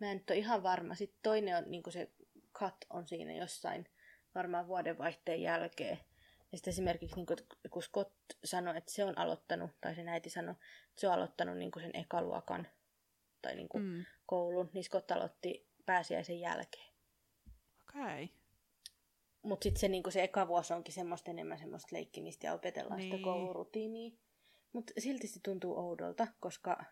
mä 0.00 0.10
en 0.10 0.16
nyt 0.16 0.30
ole 0.30 0.38
ihan 0.38 0.62
varma. 0.62 0.94
Sitten 0.94 1.18
toinen 1.22 1.56
on 1.56 1.64
niin 1.66 1.82
se 1.88 2.10
cut 2.54 2.74
on 2.90 3.08
siinä 3.08 3.32
jossain 3.32 3.88
varmaan 4.34 4.66
vuodenvaihteen 4.66 5.42
jälkeen. 5.42 5.98
Ja 6.52 6.58
sitten 6.58 6.72
esimerkiksi 6.72 7.16
niin 7.16 7.26
kun, 7.26 7.36
kun 7.70 7.82
Scott 7.82 8.14
sanoi, 8.44 8.76
että 8.76 8.92
se 8.92 9.04
on 9.04 9.18
aloittanut, 9.18 9.70
tai 9.80 9.94
sen 9.94 10.08
äiti 10.08 10.30
sanoi, 10.30 10.54
että 10.88 11.00
se 11.00 11.08
on 11.08 11.14
aloittanut 11.14 11.56
niin 11.56 11.70
sen 11.80 11.96
ekaluokan 11.96 12.68
tai 13.44 13.54
niin 13.54 13.68
Mm. 13.74 14.04
koulun, 14.26 14.70
niin 14.72 14.84
Scott 14.84 15.10
aloitti 15.10 15.68
pääsiäisen 15.86 16.40
jälkeen. 16.40 16.94
Okei. 17.88 18.24
Okay. 18.24 18.28
Mutta 19.42 19.64
sitten 19.64 19.80
se, 19.80 19.88
niinku, 19.88 20.10
se 20.10 20.22
eka 20.22 20.48
vuosi 20.48 20.72
onkin 20.72 20.94
semmoista 20.94 21.30
enemmän 21.30 21.58
semmoista 21.58 21.88
leikkimistä 21.92 22.46
ja 22.46 22.54
opetellaan 22.54 22.98
niin. 22.98 23.12
sitä 23.12 23.24
koulurutiinia. 23.24 24.10
Mutta 24.72 24.92
silti 24.98 25.26
se 25.26 25.40
tuntuu 25.40 25.78
oudolta, 25.78 26.26
koska 26.40 26.84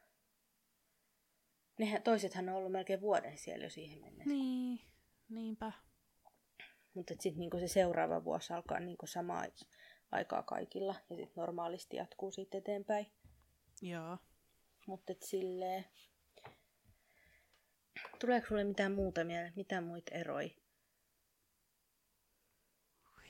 nehän, 1.78 2.02
toisethan 2.02 2.48
on 2.48 2.54
ollut 2.54 2.72
melkein 2.72 3.00
vuoden 3.00 3.38
siellä 3.38 3.64
jo 3.64 3.70
siihen 3.70 4.00
mennessä. 4.00 4.32
Niin, 4.32 4.80
niinpä. 5.28 5.72
Mutta 6.94 7.14
sitten 7.20 7.40
niinku 7.40 7.58
se 7.58 7.68
seuraava 7.68 8.24
vuosi 8.24 8.52
alkaa 8.52 8.80
niinku 8.80 9.06
samaa 9.06 9.44
aikaa 10.12 10.42
kaikilla 10.42 10.94
ja 11.10 11.16
sitten 11.16 11.34
normaalisti 11.36 11.96
jatkuu 11.96 12.32
siitä 12.32 12.58
eteenpäin. 12.58 13.06
Joo. 13.82 14.18
Mutta 14.86 15.12
silleen... 15.20 15.84
Tuleeko 18.22 18.46
sulle 18.46 18.64
mitään 18.64 18.92
muuta 18.92 19.24
mieleen? 19.24 19.52
Mitään 19.56 19.84
muita 19.84 20.14
eroja? 20.14 20.48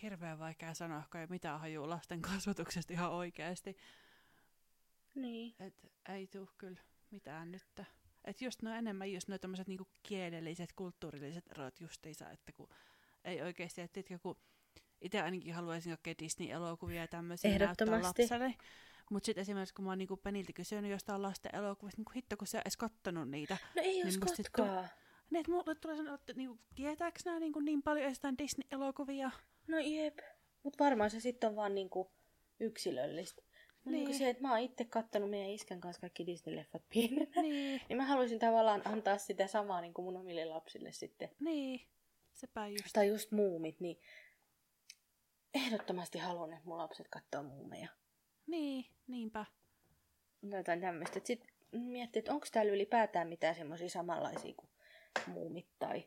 Hirveän 0.02 0.38
vaikea 0.38 0.74
sanoa, 0.74 1.02
kun 1.12 1.20
ei 1.20 1.26
mitään 1.26 1.61
hajuu 1.61 1.88
lasten 1.88 2.22
kasvatuksesta 2.22 2.92
ihan 2.92 3.11
oikeasti. 3.11 3.76
Niin. 5.14 5.55
Et 5.61 5.74
ei 6.09 6.26
tuu 6.26 6.48
kyllä 6.59 6.81
mitään 7.11 7.52
nyt. 7.52 7.62
Et 8.24 8.42
just 8.42 8.62
no 8.62 8.74
enemmän 8.74 9.12
just 9.12 9.28
no 9.28 9.38
tämmöiset 9.38 9.68
niinku 9.68 9.87
kielelliset, 10.02 10.72
kulttuurilliset 10.72 11.44
erot 11.50 11.81
justiinsa, 11.81 12.31
että 12.31 12.52
kun 12.52 12.68
ei 13.24 13.42
oikeasti, 13.42 13.81
että 13.81 14.00
kun 14.22 14.37
itse 15.00 15.20
ainakin 15.20 15.55
haluaisin 15.55 15.90
kaikkea 15.90 16.14
Disney-elokuvia 16.18 17.00
ja 17.00 17.09
tämmöisiä 17.09 17.50
näyttää 17.50 17.64
Ehdottomasti. 17.64 18.22
lapselle. 18.22 18.55
Mutta 19.10 19.26
sitten 19.26 19.42
esimerkiksi 19.42 19.74
kun 19.74 19.84
mä 19.84 19.90
oon 19.90 19.98
niinku 19.98 20.16
Peniltä 20.16 20.52
kysynyt 20.52 20.90
jostain 20.90 21.22
lasten 21.22 21.54
elokuvista, 21.54 22.00
niin 22.00 22.14
hitto 22.16 22.36
kun 22.36 22.46
sä 22.46 22.60
edes 22.60 22.76
kattonut 22.76 23.30
niitä. 23.30 23.56
No 23.74 23.82
ei 23.82 23.88
Niin 23.92 24.04
niin 24.04 24.12
sit 24.12 24.46
Scottkaan. 24.46 24.88
Niin, 25.30 25.40
että 25.40 25.52
mulle 25.52 25.74
tulee 25.74 25.96
sanoa, 25.96 26.14
että 26.14 26.32
niinku, 26.32 26.58
tietääkö 26.74 27.18
nämä 27.24 27.40
niinku 27.40 27.60
niin 27.60 27.82
paljon 27.82 28.06
jostain 28.06 28.38
Disney-elokuvia? 28.38 29.30
No 29.66 29.78
jep. 29.78 30.18
Mutta 30.62 30.84
varmaan 30.84 31.10
se 31.10 31.20
sitten 31.20 31.50
on 31.50 31.56
vaan 31.56 31.74
niinku 31.74 32.10
yksilöllistä. 32.60 33.42
No 33.42 33.90
niin. 33.90 33.92
niinku 33.92 34.10
Niin. 34.10 34.18
se, 34.18 34.28
että 34.28 34.42
mä 34.42 34.50
oon 34.50 34.60
itse 34.60 34.84
kattonut 34.84 35.30
meidän 35.30 35.50
iskän 35.50 35.80
kanssa 35.80 36.00
kaikki 36.00 36.24
Disney-leffat 36.24 36.82
pienenä. 36.88 37.42
Niin, 37.42 37.80
Niin 37.88 37.96
mä 37.96 38.04
haluaisin 38.04 38.38
tavallaan 38.38 38.82
antaa 38.84 39.18
sitä 39.18 39.46
samaa 39.46 39.80
niin 39.80 39.94
kuin 39.94 40.04
mun 40.04 40.16
omille 40.16 40.44
lapsille 40.44 40.92
sitten. 40.92 41.30
niin. 41.40 41.80
Sepä 42.34 42.66
just. 42.66 42.84
Tai 42.92 43.08
just 43.08 43.32
muumit, 43.32 43.80
niin 43.80 44.00
ehdottomasti 45.54 46.18
haluan, 46.18 46.52
että 46.52 46.68
mun 46.68 46.78
lapset 46.78 47.08
katsoo 47.08 47.42
muumeja. 47.42 47.88
Niin, 48.52 48.86
niinpä. 49.06 49.44
Tai 50.50 50.58
Jotain 50.58 50.80
tämmöistä. 50.80 51.20
Sitten 51.24 51.50
miettii, 51.72 52.20
että 52.20 52.32
onko 52.32 52.46
täällä 52.52 52.72
ylipäätään 52.72 53.28
mitään 53.28 53.54
semmoisia 53.54 53.88
samanlaisia 53.88 54.54
kuin 54.56 54.70
muumit 55.26 55.66
tai 55.78 56.04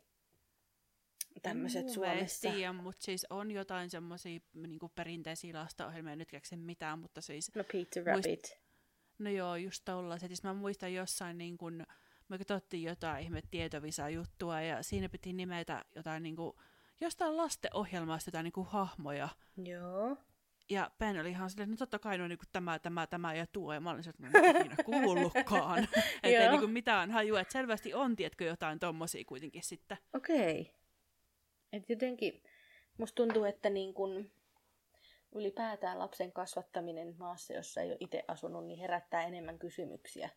tämmöiset 1.41 1.89
Suomessa. 1.89 2.51
Tiedä, 2.51 2.73
mutta 2.73 3.03
siis 3.03 3.25
on 3.29 3.51
jotain 3.51 3.89
semmoisia 3.89 4.39
niinku 4.53 4.89
perinteisiä 4.89 5.53
lastenohjelmia, 5.53 6.11
en 6.13 6.19
nyt 6.19 6.31
keksi 6.31 6.55
mitään, 6.57 6.99
mutta 6.99 7.21
siis, 7.21 7.55
No 7.55 7.63
Peter 7.63 8.03
Muist- 8.03 8.07
Rabbit. 8.07 8.59
no 9.19 9.29
joo, 9.29 9.55
just 9.55 9.81
tollaiset. 9.85 10.29
Siis 10.29 10.43
mä 10.43 10.53
muistan 10.53 10.93
jossain 10.93 11.37
niin 11.37 11.57
kun, 11.57 11.85
me 12.29 12.37
katsottiin 12.37 12.83
jotain 12.83 13.23
ihme 13.23 13.41
tietovisa-juttua 13.51 14.61
ja 14.61 14.83
siinä 14.83 15.09
piti 15.09 15.33
nimetä 15.33 15.85
jotain 15.95 16.23
niinku, 16.23 16.59
jostain 17.01 17.37
lastenohjelmasta 17.37 18.27
jotain 18.27 18.43
niinku 18.43 18.63
hahmoja. 18.63 19.29
Joo. 19.57 20.17
Ja 20.69 20.91
Ben 20.99 21.19
oli 21.19 21.29
ihan 21.29 21.49
silleen, 21.49 21.69
no 21.69 21.77
totta 21.77 21.99
kai 21.99 22.17
no 22.17 22.27
niinku 22.27 22.45
tämä, 22.51 22.79
tämä, 22.79 23.07
tämä 23.07 23.33
ja 23.33 23.47
tuo. 23.47 23.73
Ja 23.73 23.79
mä 23.79 23.91
olin 23.91 24.03
silleen, 24.03 24.35
että 24.35 24.53
mä 24.53 24.59
en 24.59 24.85
kuullutkaan. 24.85 25.83
että 25.83 26.01
ei 26.23 26.33
Joo. 26.33 26.51
niinku 26.51 26.67
mitään 26.67 27.11
hajua, 27.11 27.41
että 27.41 27.51
selvästi 27.51 27.93
on, 27.93 28.15
tiedätkö, 28.15 28.45
jotain 28.45 28.79
tommosia 28.79 29.23
kuitenkin 29.25 29.63
sitten. 29.63 29.97
Okei. 30.13 30.61
Okay. 30.61 30.73
Et 31.73 31.89
jotenkin 31.89 32.43
musta 32.97 33.15
tuntuu, 33.15 33.43
että 33.43 33.69
niin 33.69 33.93
kun 33.93 34.31
ylipäätään 35.35 35.99
lapsen 35.99 36.31
kasvattaminen 36.31 37.15
maassa, 37.17 37.53
jossa 37.53 37.81
ei 37.81 37.89
ole 37.89 37.97
itse 37.99 38.23
asunut, 38.27 38.65
niin 38.65 38.79
herättää 38.79 39.23
enemmän 39.23 39.59
kysymyksiä 39.59 40.29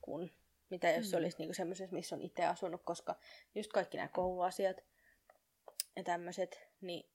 kuin 0.00 0.30
mitä 0.70 0.90
jos 0.90 1.10
se 1.10 1.16
Mm. 1.16 1.22
olisi 1.22 1.38
niinku 1.38 1.54
semmoisessa, 1.54 1.94
missä 1.94 2.16
on 2.16 2.22
itse 2.22 2.44
asunut, 2.44 2.82
koska 2.84 3.16
just 3.54 3.72
kaikki 3.72 3.96
nämä 3.96 4.08
kouluasiat 4.08 4.76
ja 5.96 6.04
tämmöiset, 6.04 6.68
niin 6.80 7.13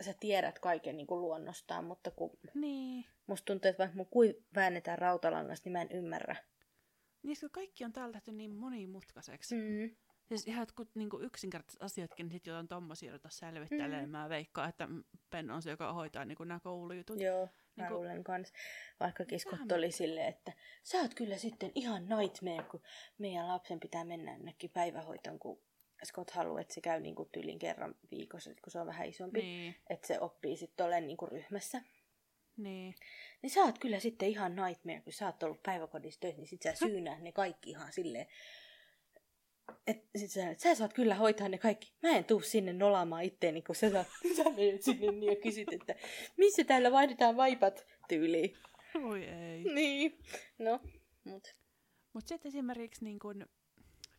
sä 0.00 0.14
tiedät 0.20 0.58
kaiken 0.58 0.96
niin 0.96 1.06
kuin 1.06 1.20
luonnostaan, 1.20 1.84
mutta 1.84 2.10
kun 2.10 2.30
Niin. 2.54 3.04
musta 3.26 3.44
tuntuu, 3.44 3.68
että 3.68 3.78
vaikka 3.82 3.96
mun 3.96 4.06
kui 4.06 4.44
väännetään 4.54 4.98
rautalangasta, 4.98 5.66
niin 5.66 5.72
mä 5.72 5.82
en 5.82 5.90
ymmärrä. 5.92 6.36
Niin, 7.22 7.36
kun 7.40 7.50
kaikki 7.50 7.84
on 7.84 7.92
täällä 7.92 8.12
tehty 8.12 8.32
niin 8.32 8.54
monimutkaiseksi. 8.54 9.54
Mm. 9.54 9.96
Siis 10.28 10.46
ihan 10.48 10.62
jotkut 10.62 10.88
niinku 10.94 11.20
yksinkertaiset 11.20 11.82
asiatkin, 11.82 12.24
niin 12.26 12.32
sitten 12.32 12.50
jotain 12.50 12.68
tommosia 12.68 13.10
ruveta 13.10 13.28
selvittelemään. 13.30 14.04
Mm. 14.04 14.10
Mä 14.10 14.28
veikkaan, 14.28 14.68
että 14.68 14.88
Ben 15.30 15.50
on 15.50 15.62
se, 15.62 15.70
joka 15.70 15.92
hoitaa 15.92 16.24
niinku 16.24 16.44
nämä 16.44 16.60
koulujutut. 16.60 17.20
Joo, 17.20 17.46
mä 17.46 17.82
Niinku- 17.82 17.94
luulen 17.94 18.24
kans. 18.24 18.52
Vaikka 19.00 19.24
kiskot 19.24 19.72
oli 19.72 19.90
silleen, 19.90 20.26
että 20.28 20.52
sä 20.82 20.98
oot 20.98 21.14
kyllä 21.14 21.36
sitten 21.36 21.72
ihan 21.74 22.02
nightmare, 22.08 22.62
kun 22.70 22.82
meidän 23.18 23.48
lapsen 23.48 23.80
pitää 23.80 24.04
mennä 24.04 24.32
jonnekin 24.32 24.70
päivähoitoon, 24.70 25.38
kun 25.38 25.62
Scott 26.04 26.30
haluaa, 26.30 26.60
että 26.60 26.74
se 26.74 26.80
käy 26.80 27.00
niinku 27.00 27.28
tyylin 27.32 27.58
kerran 27.58 27.94
viikossa, 28.10 28.50
kun 28.50 28.70
se 28.70 28.80
on 28.80 28.86
vähän 28.86 29.08
isompi. 29.08 29.42
Niin, 29.42 29.74
Että 29.90 30.06
se 30.06 30.20
oppii 30.20 30.56
sitten 30.56 30.86
olemaan 30.86 31.06
niinku 31.06 31.26
ryhmässä. 31.26 31.82
niin. 32.56 32.94
Niin 33.42 33.50
sä 33.50 33.60
oot 33.60 33.78
kyllä 33.78 34.00
sitten 34.00 34.28
ihan 34.28 34.56
nightmare, 34.56 35.00
kun 35.00 35.12
sä 35.12 35.26
oot 35.26 35.42
ollut 35.42 35.62
päiväkodissa 35.62 36.20
töissä, 36.20 36.40
niin 36.40 36.48
sit 36.48 36.62
sä 36.62 36.74
syynäät 36.86 37.22
ne 37.22 37.32
kaikki 37.32 37.70
ihan 37.70 37.92
silleen. 37.92 38.26
Et 39.86 40.04
sit 40.16 40.30
sä, 40.30 40.54
sä 40.54 40.74
saat 40.74 40.92
kyllä 40.92 41.14
hoitaa 41.14 41.48
ne 41.48 41.58
kaikki. 41.58 41.92
Mä 42.02 42.08
en 42.08 42.24
tuu 42.24 42.40
sinne 42.40 42.72
nolaamaan 42.72 43.24
itteeni, 43.24 43.62
kun 43.62 43.74
sä, 43.74 43.90
saat, 43.90 44.06
sä 44.36 44.44
menet 44.44 44.82
sinne 44.82 45.12
niin 45.12 45.32
ja 45.32 45.36
kysyt, 45.36 45.72
että 45.72 45.94
missä 46.36 46.64
täällä 46.64 46.92
vaihdetaan 46.92 47.36
vaipat 47.36 47.86
tyyliin. 48.08 48.56
Voi 49.02 49.24
ei. 49.24 49.64
Niin. 49.74 50.18
No, 50.58 50.80
mut. 51.24 51.54
Mutta 52.12 52.28
sitten 52.28 52.48
esimerkiksi, 52.48 53.04
niin 53.04 53.18
kun, 53.18 53.46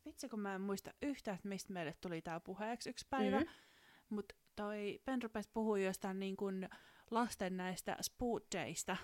vitsi 0.05 0.29
kun 0.29 0.39
mä 0.39 0.55
en 0.55 0.61
muista 0.61 0.93
yhtään, 1.01 1.35
että 1.35 1.47
mistä 1.47 1.73
meille 1.73 1.93
tuli 2.01 2.21
tää 2.21 2.39
puheeksi 2.39 2.89
yksi 2.89 3.05
päivä, 3.09 3.37
Mhm. 3.39 3.45
mm-hmm. 3.47 4.15
mutta 4.15 4.35
toi 4.55 5.01
Ben 5.05 5.21
rupesi 5.23 5.49
puhua 5.53 5.79
jostain 5.79 6.19
niin 6.19 6.37
kun 6.37 6.69
lasten 7.11 7.57
näistä 7.57 7.97
sport 8.01 8.43
daysta, 8.55 8.97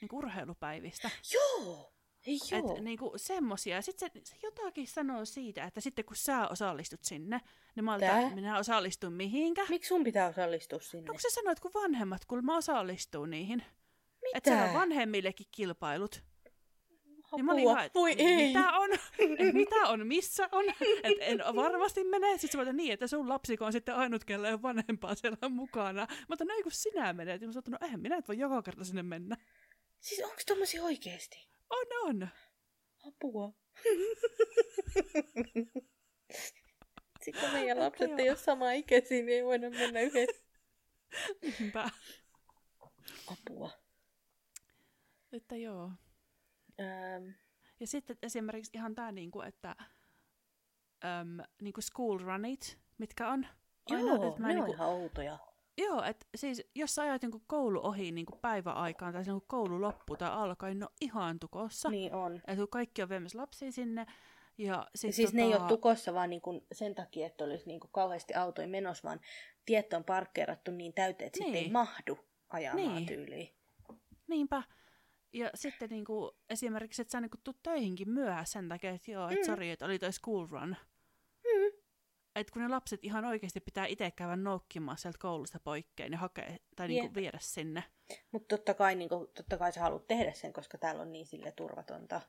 niin 0.00 0.08
urheilupäivistä. 0.12 1.10
Joo! 1.34 1.92
Ei 2.26 2.38
joo. 2.50 2.76
Et, 2.76 2.84
niinku, 2.84 3.12
semmosia. 3.16 3.82
Sitten 3.82 4.10
se, 4.14 4.20
se, 4.30 4.36
jotakin 4.42 4.86
sanoo 4.86 5.24
siitä, 5.24 5.64
että 5.64 5.80
sitten 5.80 6.04
kun 6.04 6.16
sä 6.16 6.48
osallistut 6.48 7.04
sinne, 7.04 7.40
niin 7.76 7.84
mä 7.84 7.96
että 7.96 8.34
minä 8.34 8.58
osallistun 8.58 9.12
mihinkä. 9.12 9.66
Miksi 9.68 9.88
sun 9.88 10.04
pitää 10.04 10.28
osallistua 10.28 10.80
sinne? 10.80 11.06
No 11.06 11.12
kun 11.12 11.20
sä 11.20 11.28
sanoit, 11.30 11.60
kun 11.60 11.70
vanhemmat 11.74 12.24
kuulemma 12.24 12.56
osallistuu 12.56 13.26
niihin. 13.26 13.62
Mitä? 14.22 14.38
Että 14.38 14.64
on 14.64 14.74
vanhemmillekin 14.74 15.46
kilpailut. 15.50 16.22
Niin 17.32 17.50
Apua. 17.50 17.60
ihan, 17.60 17.84
että 17.84 17.98
Voi 17.98 18.14
ei. 18.18 18.46
mitä 18.46 18.72
on, 18.72 18.92
et 18.92 19.54
mitä 19.54 19.76
on, 19.76 20.06
missä 20.06 20.48
on, 20.52 20.64
että 21.02 21.24
en 21.24 21.38
varmasti 21.56 22.04
mene. 22.04 22.38
Sitten 22.38 22.66
se 22.66 22.72
niin, 22.72 22.92
että 22.92 23.06
sun 23.06 23.28
lapsiko 23.28 23.64
on 23.64 23.72
sitten 23.72 23.94
ainut, 23.94 24.24
kellä 24.24 24.48
ei 24.48 24.54
ole 24.54 24.62
vanhempaa 24.62 25.14
siellä 25.14 25.48
mukana. 25.48 26.06
Mä 26.10 26.32
otan, 26.32 26.46
no 26.46 26.54
kun 26.62 26.72
sinä 26.72 27.12
menet. 27.12 27.40
Ja 27.40 27.46
mä 27.48 27.52
sanoin, 27.52 27.70
no 27.70 27.78
eihän 27.82 28.00
minä 28.00 28.16
et 28.16 28.28
voi 28.28 28.38
joka 28.38 28.62
kerta 28.62 28.84
sinne 28.84 29.02
mennä. 29.02 29.36
Siis 30.00 30.22
onks 30.24 30.44
tommosia 30.46 30.84
oikeesti? 30.84 31.48
On, 31.70 31.86
on. 32.02 32.28
Apua. 33.08 33.52
Sitten 37.24 37.52
meidän 37.52 37.78
lapset 37.78 38.10
joo. 38.10 38.18
ei 38.18 38.28
ole 38.28 38.38
sama 38.38 38.72
ikäisiä, 38.72 39.16
niin 39.16 39.28
ei 39.28 39.44
voida 39.44 39.70
mennä 39.70 40.00
yhdessä. 40.00 40.42
Niinpä. 41.42 41.90
Apua. 43.26 43.70
Että 45.32 45.56
joo. 45.56 45.90
Ähm, 46.80 47.28
Ja 47.80 47.86
sitten 47.86 48.16
esimerkiksi 48.22 48.70
ihan 48.74 48.94
tämä, 48.94 49.12
niinku, 49.12 49.40
että 49.40 49.76
äm, 51.04 51.38
niinku 51.62 51.80
school 51.80 52.18
runit, 52.18 52.78
mitkä 52.98 53.28
on. 53.28 53.46
joo, 53.90 54.28
että 54.28 54.40
mä 54.40 54.48
ne 54.48 54.54
niinku, 54.54 54.70
on 54.70 54.76
ihan 54.76 54.88
outoja. 54.88 55.38
Joo, 55.78 56.02
että 56.02 56.26
siis 56.36 56.62
jos 56.74 56.94
sä 56.94 57.02
ajat 57.02 57.22
niinku 57.22 57.42
koulu 57.46 57.80
ohi 57.86 58.12
niinku 58.12 58.38
päiväaikaan 58.42 59.12
tai 59.12 59.24
silloin 59.24 59.40
kun 59.40 59.48
koulu 59.48 59.80
loppuu 59.80 60.16
tai 60.16 60.30
alkaa, 60.32 60.68
niin 60.68 60.78
ne 60.78 60.84
on 60.84 60.92
ihan 61.00 61.38
tukossa. 61.40 61.88
Niin 61.90 62.14
on. 62.14 62.42
Et 62.46 62.58
kun 62.58 62.68
kaikki 62.68 63.02
on 63.02 63.08
viemässä 63.08 63.38
lapsia 63.38 63.72
sinne. 63.72 64.06
Ja 64.58 64.86
sit 64.94 65.14
Siis 65.14 65.30
tota, 65.30 65.36
ne 65.36 65.42
ei 65.42 65.54
ole 65.54 65.68
tukossa 65.68 66.14
vaan 66.14 66.30
niin 66.30 66.40
kuin 66.42 66.66
sen 66.72 66.94
takia, 66.94 67.26
että 67.26 67.44
olisi 67.44 67.66
niin 67.66 67.80
kuin 67.80 67.90
kauheasti 67.92 68.34
autoja 68.34 68.68
menossa, 68.68 69.08
vaan 69.08 69.20
tiet 69.66 69.92
on 69.92 70.04
parkkeerattu 70.04 70.70
niin 70.70 70.94
täyteen, 70.94 71.26
että 71.26 71.38
niin. 71.38 71.46
sitten 71.46 71.64
ei 71.64 71.70
mahdu 71.70 72.18
ajamaan 72.48 72.94
Niin. 72.94 73.06
tyyliin. 73.06 73.54
Niinpä. 74.28 74.62
Ja 75.36 75.50
sitten 75.54 75.90
niinku, 75.90 76.36
esimerkiksi, 76.50 77.02
että 77.02 77.12
sä 77.12 77.20
niinku 77.20 77.36
tuut 77.44 77.62
töihinkin 77.62 78.10
myöhässä 78.10 78.52
sen 78.52 78.68
takia, 78.68 78.90
että 78.90 79.10
joo, 79.10 79.28
että 79.28 79.40
Mm. 79.40 79.46
sori, 79.46 79.70
että 79.70 79.84
oli 79.84 79.98
toi 79.98 80.12
school 80.12 80.46
run. 80.50 80.76
Mm. 81.44 81.72
Että 82.34 82.52
kun 82.52 82.62
ne 82.62 82.68
lapset 82.68 83.04
ihan 83.04 83.24
oikeasti 83.24 83.60
pitää 83.60 83.86
itse 83.86 84.10
käydä 84.10 84.36
noukkimaan 84.36 84.98
sieltä 84.98 85.18
koulusta 85.18 85.60
poikkeen 85.60 86.12
ja 86.12 86.18
hakea, 86.18 86.56
tai 86.76 86.88
niinku 86.88 87.14
viedä 87.14 87.38
sinne. 87.40 87.84
Mutta 88.32 88.56
totta 88.56 88.74
kai, 88.74 88.94
niin 88.94 89.08
kuin, 89.08 89.28
totta 89.34 89.58
kai 89.58 89.72
sä 89.72 89.80
haluat 89.80 90.06
tehdä 90.06 90.32
sen, 90.32 90.52
koska 90.52 90.78
täällä 90.78 91.02
on 91.02 91.12
niin 91.12 91.26
sille 91.26 91.52
turvatonta. 91.52 92.20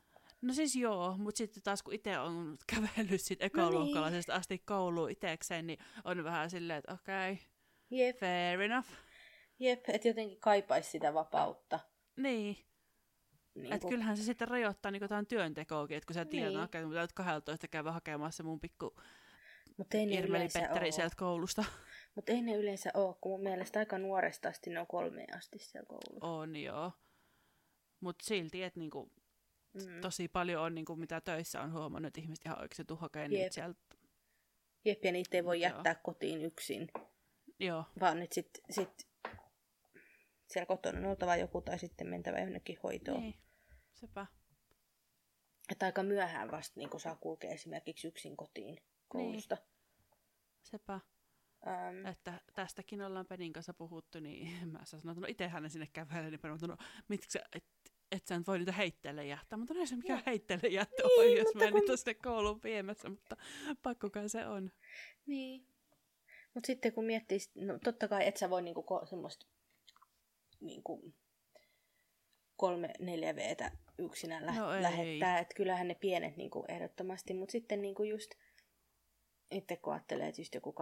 No 0.41 0.53
siis 0.53 0.75
joo, 0.75 1.17
mutta 1.17 1.37
sitten 1.37 1.63
taas 1.63 1.83
kun 1.83 1.93
itse 1.93 2.19
on 2.19 2.57
kävellyt 2.67 3.21
sit 3.21 3.39
No 3.39 3.45
ekoluokkalaisesta 3.45 4.35
asti 4.35 4.59
kouluun 4.59 5.11
itsekseen, 5.11 5.67
niin 5.67 5.79
on 6.03 6.23
vähän 6.23 6.49
silleen, 6.49 6.79
että 6.79 6.93
okei, 6.93 7.31
okay, 7.31 7.45
Jep, 7.89 8.17
fair 8.19 8.61
enough. 8.61 8.89
jep 9.59 9.89
että 9.89 10.07
jotenkin 10.07 10.39
kaipaisi 10.39 10.89
sitä 10.89 11.13
vapautta. 11.13 11.79
Niin, 12.17 12.57
Niin 13.61 13.73
että 13.73 13.81
kuin- 13.81 13.89
kyllähän 13.91 14.17
se 14.17 14.23
sitten 14.23 14.47
rajoittaa 14.47 14.91
niin 14.91 15.01
jotain 15.01 15.27
työntekoakin, 15.27 15.97
että 15.97 16.07
kun 16.07 16.13
sä 16.13 16.25
tiedät, 16.25 16.53
Niin. 16.53 16.63
että 16.63 16.81
mä 16.85 17.07
12 17.13 17.67
käydä 17.67 17.91
hakemassa 17.91 18.43
mun 18.43 18.59
pikku 18.59 18.95
Mut 19.77 19.93
ei 19.93 20.05
ne 20.05 20.15
Irmeli 20.15 20.47
Petteri 20.53 20.91
sieltä 20.91 21.15
koulusta. 21.17 21.63
Mutta 22.15 22.31
ei 22.31 22.41
ne 22.41 22.55
yleensä 22.55 22.91
ole, 22.93 23.15
kun 23.21 23.31
mun 23.31 23.43
mielestä 23.43 23.79
aika 23.79 23.97
nuoresta 23.97 24.49
asti 24.49 24.69
ne 24.69 24.79
on 24.79 24.87
kolmeen 24.87 25.37
asti 25.37 25.59
siellä 25.59 25.85
koulussa. 25.87 26.27
On 26.27 26.55
joo. 26.55 26.91
Mutta 27.99 28.25
silti, 28.25 28.63
että 28.63 28.79
niinku, 28.79 29.11
Mm. 29.73 30.01
tosi 30.01 30.27
paljon 30.27 30.63
on, 30.63 30.75
niinku, 30.75 30.95
mitä 30.95 31.21
töissä 31.21 31.61
on 31.61 31.73
huomannut, 31.73 32.07
että 32.07 32.21
ihmiset 32.21 32.45
ihan 32.45 32.61
oikeasti 32.61 32.93
hakee 32.99 33.27
niitä 33.27 33.53
sieltä. 33.53 33.79
Jep, 34.85 35.05
ja 35.05 35.11
niitä 35.11 35.37
ei 35.37 35.45
voi 35.45 35.61
Joo. 35.61 35.69
jättää 35.71 35.95
kotiin 35.95 36.41
yksin, 36.41 36.87
Joo, 37.59 37.83
vaan 37.99 38.19
nyt 38.19 38.31
sit, 38.31 38.49
sit 38.69 39.07
siellä 40.47 40.65
kotona 40.65 40.99
on 40.99 41.05
oltava 41.05 41.35
joku 41.35 41.61
tai 41.61 41.79
sitten 41.79 42.07
mentävä 42.07 42.39
jonnekin 42.39 42.77
hoitoon. 42.83 43.19
niin. 43.21 43.35
Sepä. 43.99 44.25
Että 45.71 45.85
aika 45.85 46.03
myöhään 46.03 46.51
vasta 46.51 46.79
niin 46.79 46.99
saa 46.99 47.15
kulkea 47.15 47.51
esimerkiksi 47.51 48.07
yksin 48.07 48.37
kotiin 48.37 48.77
koulusta. 49.07 49.57
Sepä. 50.63 50.99
Ähm, 51.67 52.05
Että 52.05 52.41
tästäkin 52.53 53.01
ollaan 53.01 53.25
Penin 53.25 53.53
kanssa 53.53 53.73
puhuttu, 53.73 54.19
niin 54.19 54.67
mä 54.71 54.85
sanoin, 54.85 55.09
että 55.09 55.21
no 55.21 55.27
itsehän 55.29 55.63
ne 55.63 55.69
sinne 55.69 55.87
kävelee, 55.93 56.29
niin 56.29 56.39
Peni 56.39 56.53
on, 56.53 56.69
no 56.69 56.77
miksi 57.07 57.29
sä, 57.31 57.39
et, 57.55 57.65
et 58.11 58.27
sä 58.27 58.37
nyt 58.37 58.47
voi 58.47 58.57
niitä 58.59 58.71
heitteelle 58.71 59.25
jättää. 59.25 59.57
Mutta 59.57 59.73
no 59.73 59.79
ei 59.79 59.87
se 59.87 59.95
mikään 59.95 60.23
heitteelle 60.25 60.67
jättö 60.67 61.03
Niin, 61.03 61.19
niin, 61.19 61.37
jos 61.37 61.55
mä 61.55 61.63
en 61.63 61.71
kun- 61.71 61.79
niitä 61.79 61.91
ole 61.91 61.97
sinne 61.97 62.13
kouluun 62.13 62.63
viemässä, 62.63 63.09
mutta 63.09 63.37
pakkokai 63.83 64.29
se 64.29 64.47
on. 64.47 64.71
Niin. 65.25 65.67
Mutta 66.53 66.67
sitten 66.67 66.93
kun 66.93 67.05
miettii, 67.05 67.39
no 67.55 67.79
totta 67.83 68.07
kai 68.07 68.27
et 68.27 68.37
sä 68.37 68.49
voi 68.49 68.61
niinku 68.61 68.81
ko- 68.91 69.05
semmoista 69.09 69.45
niinku 70.59 71.13
kolme, 72.55 72.93
neljä 72.99 73.35
veetä 73.35 73.71
yksinään 73.99 74.45
lä- 74.45 74.51
No 74.51 74.73
ei. 74.73 74.81
lähettää. 74.81 75.39
Että 75.39 75.53
kyllähän 75.55 75.87
ne 75.87 75.95
pienet 75.95 76.37
niinku 76.37 76.65
ehdottomasti, 76.67 77.33
mutta 77.33 77.51
sitten 77.51 77.81
niinku 77.81 78.03
just 78.03 78.31
itse 79.51 79.75
kun 79.77 79.93
ajattelee, 79.93 80.27
että 80.27 80.41
just 80.41 80.55
joku 80.55 80.75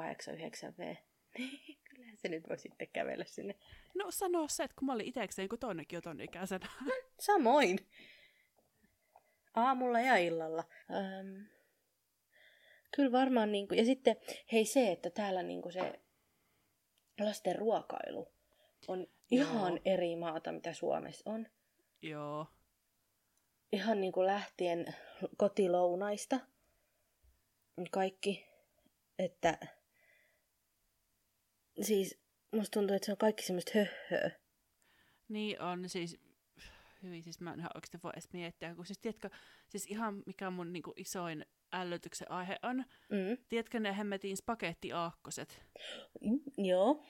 8-9 0.71 0.73
V, 0.77 0.95
niin 1.37 1.77
kyllähän 1.83 2.17
se 2.17 2.27
nyt 2.27 2.49
voi 2.49 2.57
sitten 2.59 2.87
kävellä 2.93 3.25
sinne. 3.25 3.55
No 3.95 4.11
sanoa 4.11 4.47
se, 4.47 4.63
että 4.63 4.75
kun 4.79 4.85
mä 4.85 4.93
olin 4.93 5.05
itsekseen, 5.07 5.49
kun 5.49 5.59
toinenkin 5.59 5.97
on 5.97 6.03
ton 6.03 6.21
ikäisenä. 6.21 6.67
Samoin. 7.19 7.79
Aamulla 9.53 9.99
ja 9.99 10.17
illalla. 10.17 10.63
Ähm, 10.91 11.43
kyllä 12.95 13.11
varmaan, 13.11 13.51
niinku, 13.51 13.73
ja 13.73 13.85
sitten 13.85 14.15
hei 14.51 14.65
se, 14.65 14.91
että 14.91 15.09
täällä 15.09 15.43
niinku 15.43 15.71
se 15.71 15.99
lasten 17.19 17.55
ruokailu 17.55 18.31
on 18.87 19.07
ihan 19.31 19.71
Joo. 19.73 19.79
eri 19.85 20.15
maata, 20.15 20.51
mitä 20.51 20.73
Suomessa 20.73 21.29
on. 21.31 21.47
Joo. 22.01 22.47
Ihan 23.75 24.01
niinku 24.01 24.25
lähtien 24.25 24.85
kotilounaista. 25.37 26.39
Kaikki. 27.91 28.45
Että 29.19 29.57
siis 31.81 32.19
musta 32.51 32.71
tuntuu, 32.79 32.95
että 32.95 33.05
se 33.05 33.11
on 33.11 33.17
kaikki 33.17 33.43
semmoista 33.43 33.71
höhöä. 33.75 34.31
Niin 35.27 35.61
on 35.61 35.89
siis, 35.89 36.17
hyvin 37.03 37.23
siis 37.23 37.39
mä 37.39 37.53
en 37.53 37.59
ihan 37.59 37.71
oikeasti 37.75 37.99
voi 38.03 38.11
edes 38.13 38.33
miettiä, 38.33 38.75
kun 38.75 38.85
siis 38.85 38.99
tiedätkö, 38.99 39.29
siis 39.69 39.85
ihan 39.85 40.23
mikä 40.25 40.49
mun 40.49 40.73
niinku 40.73 40.93
isoin 40.95 41.45
ällötyksen 41.73 42.31
aihe 42.31 42.59
on, 42.63 42.85
Mm. 43.09 43.37
tiedätkö 43.49 43.79
ne 43.79 43.97
hemmetin 43.97 44.37
spagettiaakkoset? 44.37 45.61
Mm, 46.21 46.39
joo. 46.65 47.03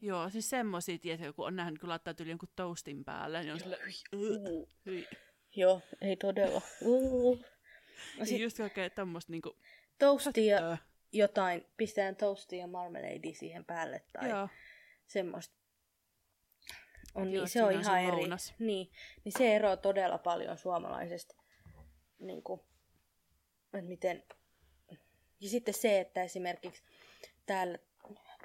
Joo, 0.00 0.30
siis 0.30 0.50
semmosia, 0.50 0.98
tiedätkö, 0.98 1.32
kun 1.32 1.46
on 1.46 1.56
nähnyt, 1.56 1.78
kun 1.80 1.88
laittaa 1.88 2.14
tyyli 2.14 2.30
jonkun 2.30 2.48
toastin 2.56 3.04
päälle, 3.04 3.40
niin 3.42 3.52
on 3.52 3.60
sille, 3.60 3.78
Uh. 4.16 4.68
hyi. 4.86 5.06
Joo, 5.56 5.80
ei 6.00 6.16
todella. 6.16 6.62
Uh. 6.80 7.44
Ja 8.18 8.26
sit 8.26 8.40
just 8.40 8.56
kaikkea 8.56 8.90
tämmöistä 8.90 9.32
niinku, 9.32 9.56
toastia 9.98 10.58
öö, 10.58 10.76
jotain, 11.12 11.66
pistetään 11.76 12.16
toastia 12.16 12.58
ja 12.58 12.66
marmalade 12.66 13.34
siihen 13.38 13.64
päälle 13.64 14.02
tai 14.12 14.30
joo, 14.30 14.48
semmoista. 15.06 15.62
On, 17.14 17.32
Joo, 17.32 17.42
niin, 17.42 17.50
se 17.50 17.62
on 17.62 17.72
ihan 17.72 18.02
eri. 18.02 18.16
lounas. 18.16 18.54
Niin, 18.58 18.92
niin 19.24 19.32
se 19.38 19.56
eroaa 19.56 19.76
todella 19.76 20.18
paljon 20.18 20.58
suomalaisesta. 20.58 21.34
Niin 22.18 22.42
kuin, 22.42 22.60
että 23.74 23.88
miten... 23.88 24.24
Ja 25.40 25.48
sitten 25.48 25.74
se, 25.74 26.00
että 26.00 26.22
esimerkiksi 26.22 26.82
täällä 27.46 27.78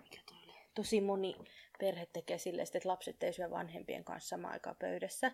mikä 0.02 0.22
toi 0.26 0.38
oli? 0.44 0.54
tosi 0.74 1.02
moni 1.02 1.36
perhe 1.80 2.06
tekee 2.06 2.38
silleen, 2.38 2.68
että 2.74 2.90
lapset 2.90 3.24
ei 3.24 3.34
syö 3.34 3.50
vanhempien 3.50 4.04
kanssa 4.04 4.30
samaan 4.30 4.54
aikaan 4.54 4.76
pöydässä. 4.76 5.32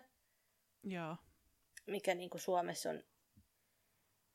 joo, 0.82 1.16
mikä 1.86 2.14
niin 2.14 2.30
kuin 2.30 2.40
Suomessa 2.40 2.90
on, 2.90 3.02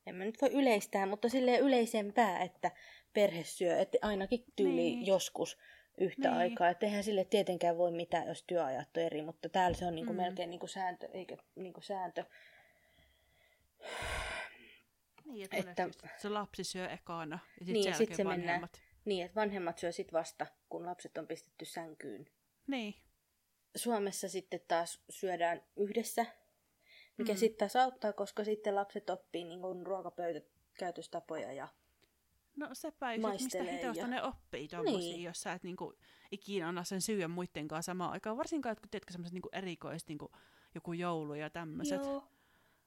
en 0.06 0.14
mä 0.14 0.24
nyt 0.24 0.42
voi 0.42 0.50
yleistää, 0.52 1.06
mutta 1.06 1.28
silleen 1.28 1.60
yleisempää, 1.60 2.40
että 2.42 2.70
perhe 3.12 3.44
syö, 3.44 3.78
että 3.78 3.98
ainakin 4.02 4.44
tyyli 4.56 4.74
Niin. 4.74 5.06
joskus 5.06 5.58
yhtä 5.98 6.28
Niin. 6.28 6.38
aikaa. 6.38 6.68
Että 6.68 6.86
eihän 6.86 7.04
sille 7.04 7.24
tietenkään 7.24 7.78
voi 7.78 7.90
mitään, 7.92 8.26
jos 8.28 8.44
työajat 8.46 8.96
on 8.96 9.02
eri, 9.02 9.22
mutta 9.22 9.48
täällä 9.48 9.76
se 9.76 9.86
on 9.86 9.94
niin 9.94 10.06
kuin 10.06 10.16
Mm. 10.16 10.22
melkein 10.22 10.50
niin 10.50 10.60
kuin 10.60 10.70
sääntö, 10.70 11.08
eikä 11.12 11.36
niin 11.56 11.72
kuin 11.72 11.84
sääntö. 11.84 12.24
niin, 15.24 15.48
että, 15.52 15.82
Että- 15.84 16.08
se 16.18 16.28
lapsi 16.28 16.64
syö 16.64 16.88
ekana, 16.88 17.38
ja 17.60 17.66
sitten 17.66 17.82
Niin, 17.82 17.94
sit 17.94 18.14
se 18.14 18.24
mennään- 18.24 18.40
vanhemmat. 18.46 18.80
Niin, 19.04 19.24
että 19.24 19.40
vanhemmat 19.40 19.78
syö 19.78 19.92
sit 19.92 20.12
vasta, 20.12 20.46
kun 20.68 20.86
lapset 20.86 21.18
on 21.18 21.26
pistetty 21.26 21.64
sänkyyn. 21.64 22.26
Niin, 22.66 22.94
Suomessa 23.76 24.28
sitten 24.28 24.60
taas 24.68 25.00
syödään 25.10 25.62
yhdessä, 25.76 26.26
mikä 27.22 27.32
Mm. 27.32 27.38
sitten 27.38 27.58
taas 27.58 27.76
auttaa, 27.84 28.12
koska 28.12 28.44
sitten 28.44 28.74
lapset 28.74 29.10
oppii 29.10 29.44
niin 29.44 29.60
kuin 29.60 29.86
ruokapöytäkäytöstapoja 29.86 31.52
ja 31.52 31.68
No 32.56 32.68
sepä 32.72 33.14
just, 33.14 33.42
mistä 33.42 33.62
hitosta 33.62 34.00
ja- 34.02 34.06
ne 34.06 34.22
oppii 34.22 34.68
tommosia, 34.68 34.98
Niin. 34.98 35.22
jos 35.22 35.40
sä 35.40 35.52
et 35.52 35.62
niinku 35.62 35.94
ikinä 36.30 36.68
anna 36.68 36.84
sen 36.84 37.00
syödä 37.00 37.28
muiden 37.28 37.68
kanssa 37.68 37.90
samaan 37.90 38.12
aikaan. 38.12 38.36
Varsinkaan, 38.36 38.72
että 38.72 38.80
kun 38.82 38.90
tiedätkö 38.90 39.12
semmoiset 39.12 39.34
niinku 39.34 39.48
erikoiset 39.52 40.08
niinku 40.08 40.32
joku 40.74 40.92
joulu 40.92 41.34
ja 41.34 41.50
tämmöiset. 41.50 42.00
Joo, 42.04 42.24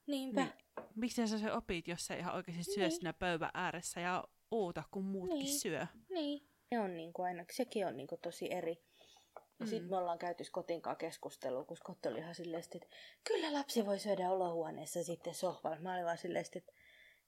niinpä. 0.07 0.41
Niin, 0.41 0.53
miksi 0.95 1.27
sä 1.27 1.37
se 1.39 1.51
opit, 1.51 1.87
jos 1.87 2.05
sä 2.05 2.15
ihan 2.15 2.35
oikeasti 2.35 2.63
syö 2.63 2.83
Niin. 2.83 2.91
siinä 2.91 3.13
pöydän 3.13 3.49
ääressä 3.53 3.99
ja 3.99 4.23
oota, 4.51 4.83
kun 4.91 5.03
muutkin 5.05 5.39
Niin. 5.39 5.59
syö. 5.59 5.87
Niin. 6.09 6.47
Ne 6.71 6.79
on 6.79 6.97
niinku 6.97 7.21
aina, 7.21 7.45
sekin 7.51 7.87
on 7.87 7.97
niinku 7.97 8.17
tosi 8.17 8.51
eri. 8.53 8.83
Ja 9.59 9.65
mm. 9.65 9.69
sitten 9.69 9.83
Mm. 9.83 9.89
me 9.89 9.97
ollaan 9.97 10.19
käyty 10.19 10.43
Skotinkaan 10.43 10.97
keskustelua, 10.97 11.65
kun 11.65 11.77
Skot 11.77 12.05
oli 12.05 12.19
ihan 12.19 12.35
silleen, 12.35 12.63
että 12.73 12.87
kyllä 13.27 13.53
lapsi 13.53 13.85
voi 13.85 13.99
syödä 13.99 14.29
olohuoneessa 14.29 15.03
sitten 15.03 15.33
sohvalla. 15.33 15.79
Mä 15.79 15.93
olin 15.93 16.05
vaan 16.05 16.17
silleen, 16.17 16.45
että 16.55 16.73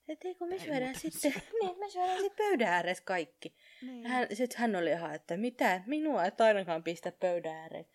et 0.08 0.26
eikö 0.26 0.46
me 0.46 0.56
Ei 0.56 0.60
syödään 0.60 0.96
sitten, 0.96 1.32
niin 1.62 1.80
me 1.80 1.90
syödään 1.90 2.22
sitten 2.22 2.46
pöydän 2.46 2.68
ääressä 2.68 3.04
kaikki. 3.04 3.56
Niin. 3.82 4.08
Hän, 4.08 4.28
sit 4.34 4.54
hän 4.54 4.76
oli 4.76 4.92
ihan, 4.92 5.16
että 5.16 5.38
mitä, 5.38 5.84
minua 5.86 6.26
et 6.26 6.42
ainakaan 6.42 6.84
pistä 6.84 7.12
pöydän 7.12 7.56
ääreen. 7.56 7.86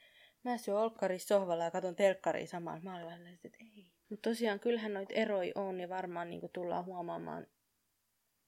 Mä 0.44 0.58
syön 0.58 0.76
olkkarissa 0.76 1.28
sohvalla 1.28 1.64
ja 1.64 1.70
katon 1.70 1.96
telkkaria 1.96 2.46
samaan. 2.46 2.84
Mä 2.84 2.94
olin 2.94 3.06
vaan 3.06 3.16
silleen, 3.16 3.34
että 3.44 3.58
ei. 3.60 3.90
Mutta 4.08 4.30
tosiaan 4.30 4.60
kyllähän 4.60 4.94
noita 4.94 5.14
eroja 5.14 5.52
on 5.54 5.80
ja 5.80 5.88
varmaan 5.88 6.30
niinku 6.30 6.48
tullaan 6.48 6.84
huomaamaan 6.84 7.46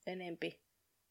enempi. 0.06 0.62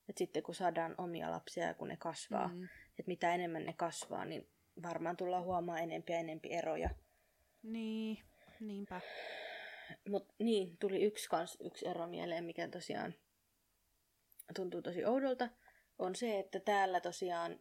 Että 0.10 0.20
sitten 0.20 0.44
kun 0.44 0.56
saadaan 0.56 0.96
omia 0.98 1.32
lapsia 1.32 1.68
ja 1.68 1.74
kun 1.74 1.88
ne 1.88 1.98
kasvaa, 1.98 2.48
mm. 2.48 2.54
Mm. 2.54 2.64
että 3.00 3.08
mitä 3.08 3.36
enemmän 3.36 3.66
ne 3.66 3.74
kasvaa, 3.74 4.26
niin 4.26 4.50
varmaan 4.84 5.18
tullaan 5.18 5.44
huomaamaan 5.44 5.80
enempi 5.84 6.14
ja 6.14 6.20
enempi 6.20 6.54
eroja. 6.54 6.90
Niin, 7.64 8.24
niinpä. 8.60 9.02
Mutta 10.10 10.34
niin, 10.40 10.78
tuli 10.78 11.04
yksi, 11.04 11.30
kans, 11.30 11.58
yksi 11.62 11.88
ero 11.88 12.08
mieleen, 12.08 12.44
mikä 12.44 12.68
tosiaan 12.68 13.16
tuntuu 14.56 14.82
tosi 14.82 15.06
oudolta, 15.06 15.50
on 16.00 16.16
se, 16.16 16.40
että 16.40 16.60
täällä 16.60 17.02
tosiaan 17.02 17.60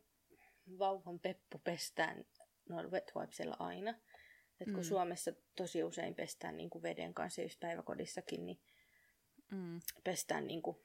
vauvan 0.78 1.20
peppu 1.20 1.58
pestään 1.58 2.24
noilla 2.68 2.90
wet 2.90 3.12
wipesilla 3.16 3.56
aina. 3.58 3.90
Et 4.60 4.66
kun 4.66 4.76
Mm. 4.76 4.82
Suomessa 4.82 5.32
tosi 5.56 5.84
usein 5.84 6.14
pestään 6.14 6.56
niin 6.56 6.70
kuin 6.70 6.82
veden 6.82 7.14
kanssa, 7.14 7.42
just 7.42 7.60
päiväkodissakin, 7.60 8.46
niin 8.46 8.60
Mm. 9.50 9.80
pestään 10.04 10.46
niin 10.46 10.62
kuin 10.62 10.76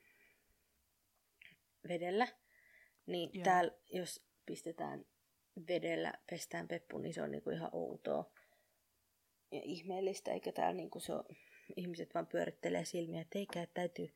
vedellä. 1.87 2.27
Niin 3.05 3.29
Joo. 3.33 3.43
täällä, 3.43 3.71
jos 3.93 4.25
pistetään 4.45 5.05
vedellä, 5.67 6.13
pestään 6.29 6.67
peppu, 6.67 6.97
niin 6.97 7.13
se 7.13 7.21
on 7.21 7.31
niin 7.31 7.41
kuin 7.41 7.55
ihan 7.55 7.69
outoa 7.73 8.31
ja 9.51 9.61
ihmeellistä, 9.63 10.31
eikä 10.31 10.51
täällä 10.51 10.73
niin 10.73 10.89
kuin 10.89 11.01
se 11.01 11.13
on, 11.13 11.23
ihmiset 11.75 12.13
vaan 12.13 12.27
pyörittelee 12.27 12.85
silmiä, 12.85 13.21
että 13.21 13.39
eikä, 13.39 13.61
että 13.61 13.73
täytyy, 13.73 14.13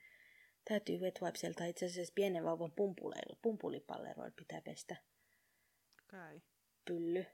täytyy 0.69 0.97
wet 0.97 1.21
wipeselta 1.21 1.65
itse 1.65 1.85
asiassa 1.85 2.13
pienen 2.15 2.43
vauvan 2.43 2.71
pumpulipalleroilla 3.41 4.33
pitää 4.35 4.61
pestä 4.61 4.95
Okay. 6.13 6.41
pylly. 6.85 7.25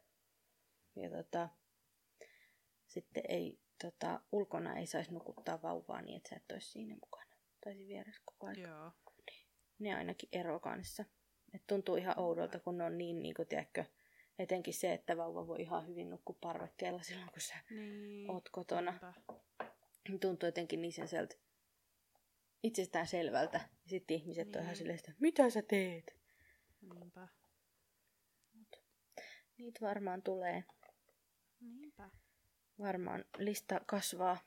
Ja 0.96 1.10
tota, 1.10 1.50
sitten 2.88 3.24
ei, 3.30 3.60
tota, 3.82 4.22
ulkona 4.32 4.78
ei 4.78 4.88
saisi 4.88 5.12
nukuttaa 5.12 5.62
vauvaa 5.62 6.02
niin, 6.02 6.18
että 6.18 6.30
sä 6.30 6.36
et 6.36 6.52
olisi 6.52 6.72
siinä 6.72 6.96
mukana. 6.96 7.36
Tai 7.64 7.74
siinä 7.74 7.88
vieressä 7.88 8.22
koko 8.26 8.48
ajan. 8.48 8.70
Joo. 8.70 8.92
Ne 9.80 9.96
ainakin 9.96 10.30
ero 10.32 10.60
kanssa. 10.60 11.06
Et 11.56 11.68
tuntuu 11.68 11.96
ihan 11.96 12.20
oudolta, 12.20 12.60
kun 12.60 12.78
ne 12.78 12.84
on 12.84 12.98
niin, 12.98 13.22
niin 13.22 13.34
kuin, 13.36 13.48
tiedätkö, 13.48 13.86
etenkin 14.40 14.74
se, 14.74 14.94
että 14.94 15.18
vauva 15.18 15.48
voi 15.48 15.62
ihan 15.62 15.88
hyvin 15.88 16.10
nukkua 16.10 16.36
parvekkeella 16.42 17.02
silloin, 17.02 17.30
kun 17.32 17.42
sä 17.42 17.54
Niin. 17.70 18.32
oot 18.32 18.50
kotona. 18.50 18.92
Niinpä. 18.92 19.14
Tuntuu 20.22 20.48
jotenkin 20.48 20.82
niin 20.82 20.94
sen 20.94 21.08
sieltä 21.08 21.36
itsestään 22.64 23.08
selvältä. 23.08 23.58
Ja 23.58 23.90
sitten 23.90 24.18
ihmiset 24.18 24.48
on 24.48 24.54
ihan 24.62 24.66
Niin. 24.66 24.76
silleen, 24.76 25.00
että 25.00 25.12
mitä 25.20 25.50
sä 25.50 25.62
teet? 25.62 26.16
Niinpä. 26.82 27.28
Niitä 29.58 29.80
varmaan 29.82 30.22
tulee. 30.22 30.64
Niinpä. 31.60 32.10
Varmaan 32.80 33.26
lista 33.38 33.82
kasvaa. 33.86 34.38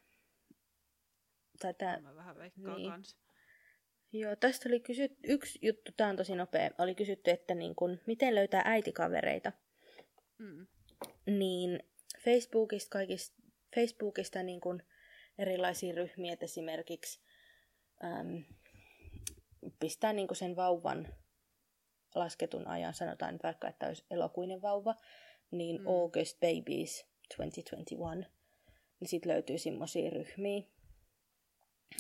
Tai 1.60 1.74
tää, 1.74 2.00
Mä 2.00 2.14
vähän 2.14 2.36
veikkaan 2.36 2.76
Niin. 2.76 2.90
kans. 2.90 3.16
Joo, 4.12 4.36
tästä 4.36 4.68
oli 4.68 4.80
kysytty, 4.80 5.18
yksi 5.24 5.58
juttu, 5.62 5.92
tämä 5.96 6.10
on 6.10 6.16
tosi 6.16 6.34
nopea, 6.34 6.70
oli 6.78 6.94
kysytty, 6.94 7.30
että 7.30 7.54
niin 7.54 7.74
kun, 7.74 8.00
miten 8.06 8.34
löytää 8.34 8.62
äitikavereita. 8.64 9.52
Mm. 10.38 10.66
Niin 11.26 11.82
Facebookista, 12.24 12.90
kaikista, 12.90 13.42
Facebookista 13.74 14.42
niin 14.42 14.60
kun 14.60 14.82
erilaisia 15.38 15.94
ryhmiä, 15.94 16.32
että 16.32 16.44
esimerkiksi 16.44 17.20
äm, 18.04 18.44
pistää 19.80 20.12
niin 20.12 20.28
sen 20.32 20.56
vauvan 20.56 21.14
lasketun 22.14 22.66
ajan, 22.66 22.94
sanotaan 22.94 23.32
nyt 23.32 23.42
vaikka, 23.42 23.68
että 23.68 23.86
olisi 23.86 24.06
elokuinen 24.10 24.62
vauva, 24.62 24.94
niin 25.50 25.80
mm. 25.80 25.86
August 25.86 26.40
Babies 26.40 27.06
2021, 27.36 28.32
niin 29.00 29.08
sitten 29.08 29.32
löytyy 29.32 29.58
semmoisia 29.58 30.10
ryhmiä, 30.10 30.62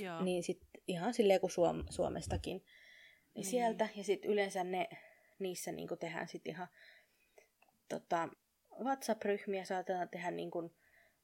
Joo. 0.00 0.22
niin 0.22 0.42
sit 0.42 0.60
ihan 0.88 1.14
silleen 1.14 1.40
kuin 1.40 1.50
Suom- 1.50 1.86
Suomestakin. 1.90 2.56
Niin, 2.56 2.64
Niin. 3.34 3.44
sieltä, 3.44 3.88
ja 3.96 4.04
sitten 4.04 4.30
yleensä 4.30 4.64
ne, 4.64 4.88
niissä 5.38 5.72
niinku 5.72 5.96
tehdään 5.96 6.28
sitten 6.28 6.52
ihan 6.52 6.68
tota, 7.88 8.28
WhatsApp-ryhmiä 8.84 9.64
saatetaan 9.64 10.08
tehdä 10.08 10.30
niinku 10.30 10.72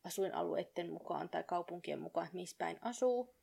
asuinalueiden 0.05 0.91
mukaan 0.93 1.29
tai 1.29 1.45
kaupunkien 1.45 1.99
mukaan, 2.01 2.27
että 2.27 2.37
missä 2.37 2.57
päin 2.59 2.79
asuu. 2.81 3.35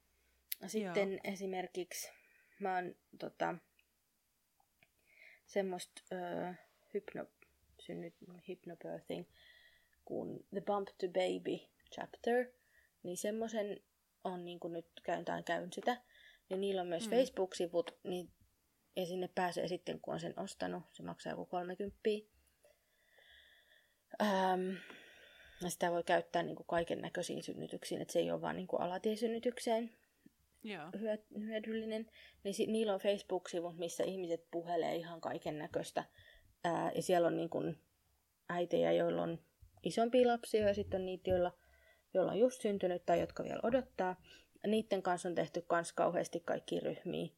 Ja 0.62 0.70
Sitten 0.70 1.12
Joo. 1.12 1.20
esimerkiksi 1.24 2.12
mä 2.60 2.76
oon 2.76 2.96
tota, 3.20 3.56
semmoista 5.46 6.02
öö, 6.12 6.54
hypno, 6.94 7.26
synnyt, 7.80 8.14
hypnobirthing 8.48 9.26
kuin 10.06 10.46
The 10.50 10.62
Bump 10.62 10.88
to 10.88 11.08
Baby 11.08 11.68
chapter, 11.96 12.46
niin 13.04 13.18
semmoisen 13.18 13.80
on 14.24 14.46
niin 14.46 14.60
kuin 14.60 14.74
nyt 14.74 14.88
käyntään 15.04 15.44
käyn 15.44 15.74
sitä, 15.74 15.98
niin 16.50 16.62
niillä 16.62 16.82
on 16.82 16.88
myös 16.88 17.10
Mm. 17.10 17.16
Facebook-sivut, 17.16 17.98
niin, 18.04 18.30
ja 18.96 19.06
sinne 19.06 19.30
pääsee 19.36 19.68
sitten, 19.68 20.00
kun 20.02 20.14
on 20.14 20.20
sen 20.20 20.40
ostanut, 20.40 20.84
se 20.92 21.04
maksaa 21.04 21.34
joku 21.34 21.46
30. 21.46 22.00
Ähm, 24.22 24.76
ja 25.64 25.70
sitä 25.70 25.92
voi 25.92 26.04
käyttää 26.04 26.44
niin 26.44 26.56
kaiken 26.68 27.02
näköisiin 27.02 27.44
synnytyksiin, 27.44 28.02
että 28.02 28.12
se 28.14 28.20
ei 28.20 28.32
ole 28.32 28.42
vaan 28.42 28.56
niin 28.56 28.68
alatiesynnytykseen 28.80 29.92
Joo. 30.64 30.86
hyö- 31.00 31.40
hyödyllinen. 31.40 32.12
Niin 32.44 32.54
sit, 32.54 32.70
niillä 32.70 32.94
on 32.94 33.00
Facebook-sivut, 33.00 33.78
missä 33.78 34.04
ihmiset 34.04 34.48
puhelee 34.52 34.96
ihan 34.96 35.22
kaiken 35.22 35.58
näköistä. 35.58 36.04
Ja 36.96 37.02
siellä 37.02 37.28
on 37.28 37.38
niin 37.38 37.50
kuin 37.50 37.78
äitejä, 38.50 38.92
joilla 38.92 39.22
on 39.22 39.40
isompia 39.84 40.28
lapsia 40.28 40.68
ja 40.68 40.74
sitten 40.74 41.00
on 41.02 41.06
niitä, 41.06 41.30
joilla, 41.30 41.58
joilla 42.14 42.32
on 42.32 42.40
just 42.40 42.62
syntynyt 42.62 43.06
tai 43.06 43.20
jotka 43.20 43.44
vielä 43.44 43.60
odottaa. 43.64 44.16
Niiden 44.68 45.02
kanssa 45.02 45.30
on 45.30 45.36
tehty 45.36 45.66
myös 45.72 45.94
kauheasti 45.94 46.40
kaikki 46.40 46.80
ryhmiä 46.80 47.30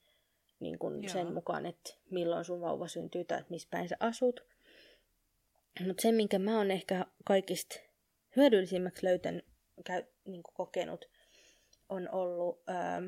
niin 0.59 0.79
kuin 0.79 1.03
Joo. 1.03 1.13
sen 1.13 1.33
mukaan, 1.33 1.65
että 1.65 1.93
milloin 2.09 2.45
sun 2.45 2.61
vauva 2.61 2.87
syntyy 2.87 3.23
tai 3.23 3.39
että 3.39 3.51
missä 3.51 3.67
päin 3.71 3.89
sä 3.89 3.97
asut. 3.99 4.45
Mutta 5.87 6.01
se, 6.01 6.11
minkä 6.11 6.39
mä 6.39 6.57
oon 6.57 6.71
ehkä 6.71 7.05
kaikista 7.25 7.75
hyödyllisimmäksi 8.35 9.05
löytänyt, 9.05 9.45
käy, 9.85 10.03
niin 10.25 10.43
kuin 10.43 10.53
kokenut, 10.55 11.05
on 11.89 12.09
ollut, 12.11 12.63
ähm, 12.69 13.05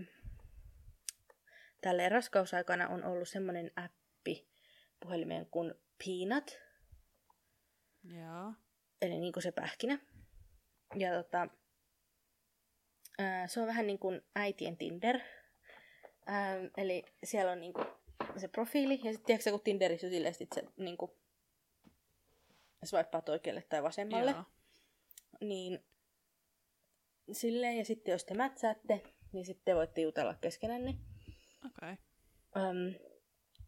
tälleen 1.82 2.12
raskausaikana 2.12 2.88
on 2.88 3.04
ollut 3.04 3.30
semmoinen 3.30 3.72
appi 3.76 4.48
puhelimeen 5.00 5.46
kuin 5.46 5.74
Peanut, 6.06 6.60
Joo. 8.04 8.54
eli 9.02 9.20
niin 9.20 9.34
kuin 9.34 9.44
se 9.44 9.52
pähkinä. 9.52 10.00
Ja 10.98 11.24
tota, 11.24 11.48
se 13.48 13.62
on 13.62 13.68
vähän 13.68 13.88
niin 13.88 14.00
kuin 14.00 14.22
äitien 14.36 14.78
Tinder. 14.78 15.20
Ää, 16.26 16.56
eli 16.78 17.04
siellä 17.24 17.52
on 17.52 17.60
niin 17.60 17.74
kuin 17.74 17.88
se 18.38 18.48
profiili, 18.48 18.94
ja 19.04 19.12
sitten 19.12 19.26
tiedätkö 19.26 19.52
kun 19.52 19.62
Tinderissä 19.62 20.08
on 20.08 20.14
silleen, 20.14 20.36
että 20.42 20.62
se 20.62 20.68
niin 20.78 20.98
kuin 20.98 21.12
swipeaat 22.84 23.30
oikealle 23.30 23.62
tai 23.62 23.84
vasemmalle. 23.84 24.32
Joo. 24.32 24.44
Niin 25.42 25.86
silleen, 27.32 27.78
ja 27.78 27.86
sitten 27.86 28.12
jos 28.12 28.26
te 28.26 28.34
mätsäätte, 28.34 29.02
niin 29.32 29.46
sitten 29.46 29.66
te 29.66 29.76
voitte 29.76 30.02
jutella 30.02 30.34
keskenänne. 30.42 30.96
Okei. 31.66 31.94
Okay. 31.94 32.70
Um, 32.70 32.94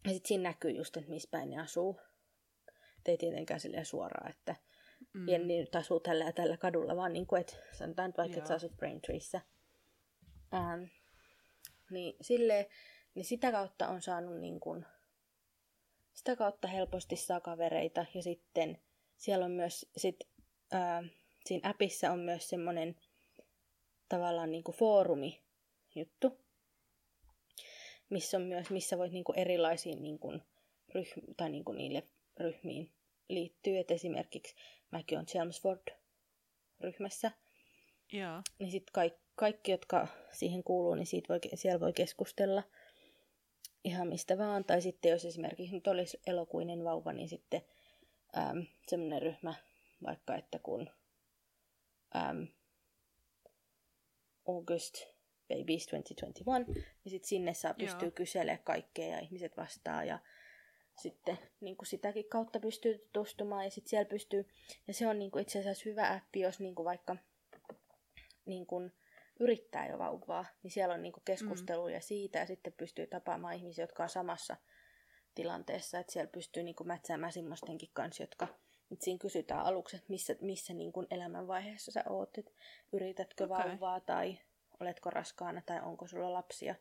ja 0.04 0.12
sitten 0.12 0.28
siinä 0.28 0.48
näkyy 0.48 0.70
just, 0.70 0.96
että 0.96 1.10
missä 1.10 1.28
päin 1.30 1.50
ne 1.50 1.60
asuu. 1.60 2.00
Te 3.04 3.10
ei 3.10 3.18
tietenkään 3.18 3.60
silleen 3.60 3.86
suoraan, 3.86 4.30
että 4.30 4.56
mm. 5.18 5.28
Jenni 5.28 5.60
nyt 5.60 5.76
asuu 5.76 6.00
tällä 6.00 6.24
ja 6.24 6.32
tällä 6.32 6.56
kadulla, 6.56 6.96
vaan 6.96 7.12
niin 7.12 7.26
kuin, 7.26 7.40
että 7.40 7.56
sanotaan 7.72 8.08
nyt 8.08 8.18
vaikka, 8.18 8.36
että 8.36 8.48
sä 8.48 8.54
asut 8.54 8.76
Braintreessa. 8.76 9.40
Um, 10.52 10.88
niin 11.90 12.16
silleen, 12.20 12.66
niin 13.14 13.24
sitä 13.24 13.52
kautta 13.52 13.88
on 13.88 14.02
saanut 14.02 14.40
niin 14.40 14.60
kuin, 14.60 14.86
sitä 16.12 16.36
kautta 16.36 16.68
helposti 16.68 17.16
saa 17.16 17.40
kavereita 17.40 18.06
ja 18.14 18.22
sitten 18.22 18.78
siellä 19.16 19.44
on 19.44 19.50
myös 19.50 19.86
sit, 19.96 20.16
ää, 20.72 21.02
siinä 21.46 21.70
appissa 21.70 22.12
on 22.12 22.18
myös 22.18 22.48
semmoinen 22.48 22.96
tavallaan 24.08 24.52
niin 24.52 24.64
kuin 24.64 24.76
foorumi 24.76 25.42
juttu, 25.94 26.38
missä 28.10 28.36
on 28.36 28.42
myös, 28.42 28.70
missä 28.70 28.98
voit 28.98 29.12
niin 29.12 29.24
kuin 29.24 29.38
erilaisiin 29.38 30.02
niin 30.02 30.18
kuin 30.18 30.42
ryhm- 30.94 31.34
tai 31.36 31.50
niin 31.50 31.64
kuin 31.64 31.78
niille 31.78 32.02
ryhmiin 32.36 32.90
liittyä. 33.28 33.80
Et 33.80 33.90
esimerkiksi 33.90 34.54
mäkin 34.90 35.18
olen 35.18 35.26
Chelmsford-ryhmässä, 35.26 37.30
Joo. 38.12 38.42
niin 38.58 38.70
sitten 38.70 38.92
kaikki, 38.92 39.20
kaikki, 39.34 39.70
jotka 39.70 40.08
siihen 40.32 40.64
kuuluu, 40.64 40.94
niin 40.94 41.06
siitä 41.06 41.28
voi, 41.28 41.40
siellä 41.54 41.80
voi 41.80 41.92
keskustella 41.92 42.62
ihan 43.84 44.08
mistä 44.08 44.38
vaan. 44.38 44.64
Tai 44.64 44.82
sitten 44.82 45.10
jos 45.10 45.24
esimerkiksi 45.24 45.74
nyt 45.74 45.86
olisi 45.86 46.20
elokuinen 46.26 46.84
vauva, 46.84 47.12
niin 47.12 47.28
sitten 47.28 47.62
äm, 48.36 48.66
semmoinen 48.86 49.22
ryhmä, 49.22 49.54
vaikka 50.02 50.36
että 50.36 50.58
kun 50.58 50.90
äm, 52.16 52.46
August 54.48 54.94
Babies 55.48 55.86
2021, 55.86 56.82
niin 57.04 57.10
sitten 57.10 57.28
sinne 57.28 57.54
saa 57.54 57.74
pystyy 57.74 58.08
Joo. 58.08 58.14
kyselemään 58.14 58.64
kaikkea 58.64 59.08
ja 59.08 59.18
ihmiset 59.18 59.56
vastaa 59.56 60.04
ja 60.04 60.18
sitten 60.98 61.38
niin 61.60 61.76
kuin 61.76 61.86
sitäkin 61.86 62.28
kautta 62.28 62.60
pystyy 62.60 62.98
tutustumaan 62.98 63.64
ja 63.64 63.70
sitten 63.70 63.90
siellä 63.90 64.08
pystyy, 64.08 64.48
ja 64.86 64.94
se 64.94 65.06
on 65.06 65.18
niin 65.18 65.30
kuin 65.30 65.42
itse 65.42 65.58
asiassa 65.58 65.88
hyvä 65.88 66.12
appi, 66.12 66.40
jos 66.40 66.60
niin 66.60 66.74
kuin 66.74 66.84
vaikka 66.84 67.16
niin 68.46 68.66
kuin 68.66 68.92
yrittää 69.40 69.88
jo 69.88 69.98
vauvaa, 69.98 70.44
niin 70.62 70.70
siellä 70.70 70.94
on 70.94 71.02
niin 71.02 71.12
kuin 71.12 71.22
keskusteluja 71.24 71.98
mm. 71.98 72.02
siitä 72.02 72.38
ja 72.38 72.46
sitten 72.46 72.72
pystyy 72.72 73.06
tapaamaan 73.06 73.54
ihmisiä, 73.54 73.82
jotka 73.82 74.02
on 74.02 74.08
samassa 74.08 74.56
tilanteessa, 75.34 75.98
että 75.98 76.12
siellä 76.12 76.30
pystyy 76.30 76.62
niin 76.62 76.74
kuin 76.74 76.86
mätsäämään 76.86 77.32
semmoistenkin 77.32 77.90
kanssa, 77.92 78.22
jotka 78.22 78.48
nyt 78.90 79.02
siinä 79.02 79.18
kysytään 79.18 79.64
aluksi, 79.64 79.96
että 79.96 80.10
missä, 80.10 80.34
missä 80.40 80.74
niin 80.74 80.92
kuin 80.92 81.06
elämänvaiheessa 81.10 81.92
sä 81.92 82.04
oot, 82.08 82.38
että 82.38 82.50
yritätkö 82.92 83.44
okay. 83.44 83.58
vauvaa 83.58 84.00
tai 84.00 84.38
oletko 84.80 85.10
raskaana 85.10 85.62
tai 85.66 85.80
onko 85.80 86.06
sulla 86.06 86.32
lapsia. 86.32 86.74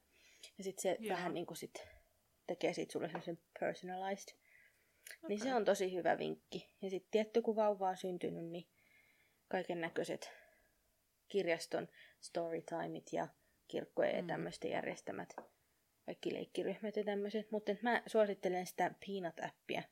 Ja 0.57 0.63
sitten 0.63 0.82
se 0.82 0.97
Joo. 0.99 1.15
vähän 1.15 1.34
niin 1.34 1.45
kuin 1.45 1.57
sit 1.57 1.88
tekee 2.48 2.74
siitä 2.74 2.91
sulle 2.91 3.08
sellaisen 3.08 3.39
personalized. 3.60 4.36
Okay. 5.18 5.28
Niin 5.28 5.39
se 5.39 5.54
on 5.54 5.66
tosi 5.66 5.93
hyvä 5.93 6.18
vinkki. 6.18 6.70
Ja 6.82 6.89
sitten 6.89 7.12
tietty, 7.12 7.41
kun 7.41 7.56
vauva 7.56 7.89
on 7.89 7.98
syntynyt, 7.98 8.45
niin 8.45 8.68
kaiken 9.48 9.82
näköiset 9.82 10.32
kirjaston 11.28 11.88
storytimeit 12.20 13.14
ja 13.14 13.28
kirkkojen 13.68 14.16
mm. 14.16 14.18
ja 14.20 14.34
tämmöisten 14.34 14.72
järjestämät 14.72 15.36
kaikki 16.06 16.34
leikkiryhmät 16.34 16.95
ja 16.95 17.04
tämmöiset. 17.04 17.52
Mutta 17.52 17.72
mä 17.82 18.04
suosittelen 18.06 18.66
sitä 18.66 18.91
Peanut-appia. 19.00 19.84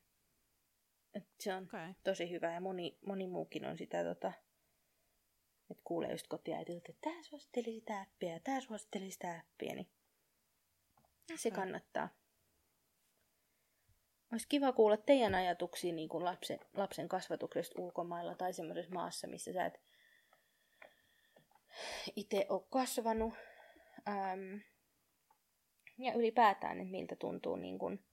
Et 1.14 1.24
se 1.40 1.54
on 1.54 1.64
okay. 1.64 1.94
tosi 2.04 2.30
hyvä 2.30 2.52
ja 2.52 2.60
moni, 2.60 2.98
moni 3.06 3.26
muukin 3.26 3.64
on 3.64 3.78
sitä 3.78 4.04
tota, 4.04 4.32
että 5.70 5.82
kuulee 5.84 6.10
just 6.10 6.26
kotiäitiltä, 6.28 6.92
että 6.92 7.10
tää 7.10 7.22
suositteli 7.22 7.72
sitä 7.72 8.00
appia 8.00 8.32
ja 8.32 8.40
tää 8.40 8.60
suositteli 8.60 9.10
sitä 9.10 9.40
appia, 9.40 9.74
niin 9.74 9.88
okay. 11.24 11.36
se 11.36 11.50
kannattaa. 11.50 12.08
Olisi 14.32 14.46
kiva 14.48 14.72
kuulla 14.72 14.96
teidän 14.96 15.34
ajatuksia 15.34 15.92
niin 15.92 16.08
kuin 16.08 16.24
lapsen, 16.24 16.60
lapsen 16.74 17.08
kasvatuksesta 17.08 17.82
ulkomailla 17.82 18.34
tai 18.34 18.52
semmoisessa 18.52 18.94
maassa, 18.94 19.26
missä 19.26 19.52
sä 19.52 19.66
et 19.66 19.80
itse 22.16 22.46
ole 22.48 22.62
kasvanut. 22.70 23.34
Ähm, 24.08 24.56
ja 25.98 26.12
ylipäätään, 26.12 26.80
että 26.80 26.90
miltä 26.90 27.16
tuntuu 27.16 27.56
niin 27.56 27.78
kuin 27.78 28.04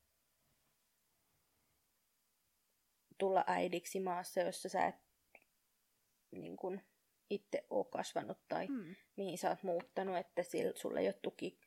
tulla 3.17 3.43
äidiksi 3.47 3.99
maassa, 3.99 4.39
jossa 4.39 4.69
sä 4.69 4.85
et 4.85 4.95
niin 6.31 6.57
kuin, 6.57 6.81
itse 7.29 7.65
ole 7.69 7.85
kasvanut 7.85 8.37
tai 8.47 8.67
mm. 8.67 8.95
mihin 9.15 9.37
sä 9.37 9.49
oot 9.49 9.63
muuttanut, 9.63 10.17
että 10.17 10.43
sillä, 10.43 10.71
sulla 10.75 10.99
ei 10.99 11.07
ole 11.07 11.19
tuki, 11.21 11.59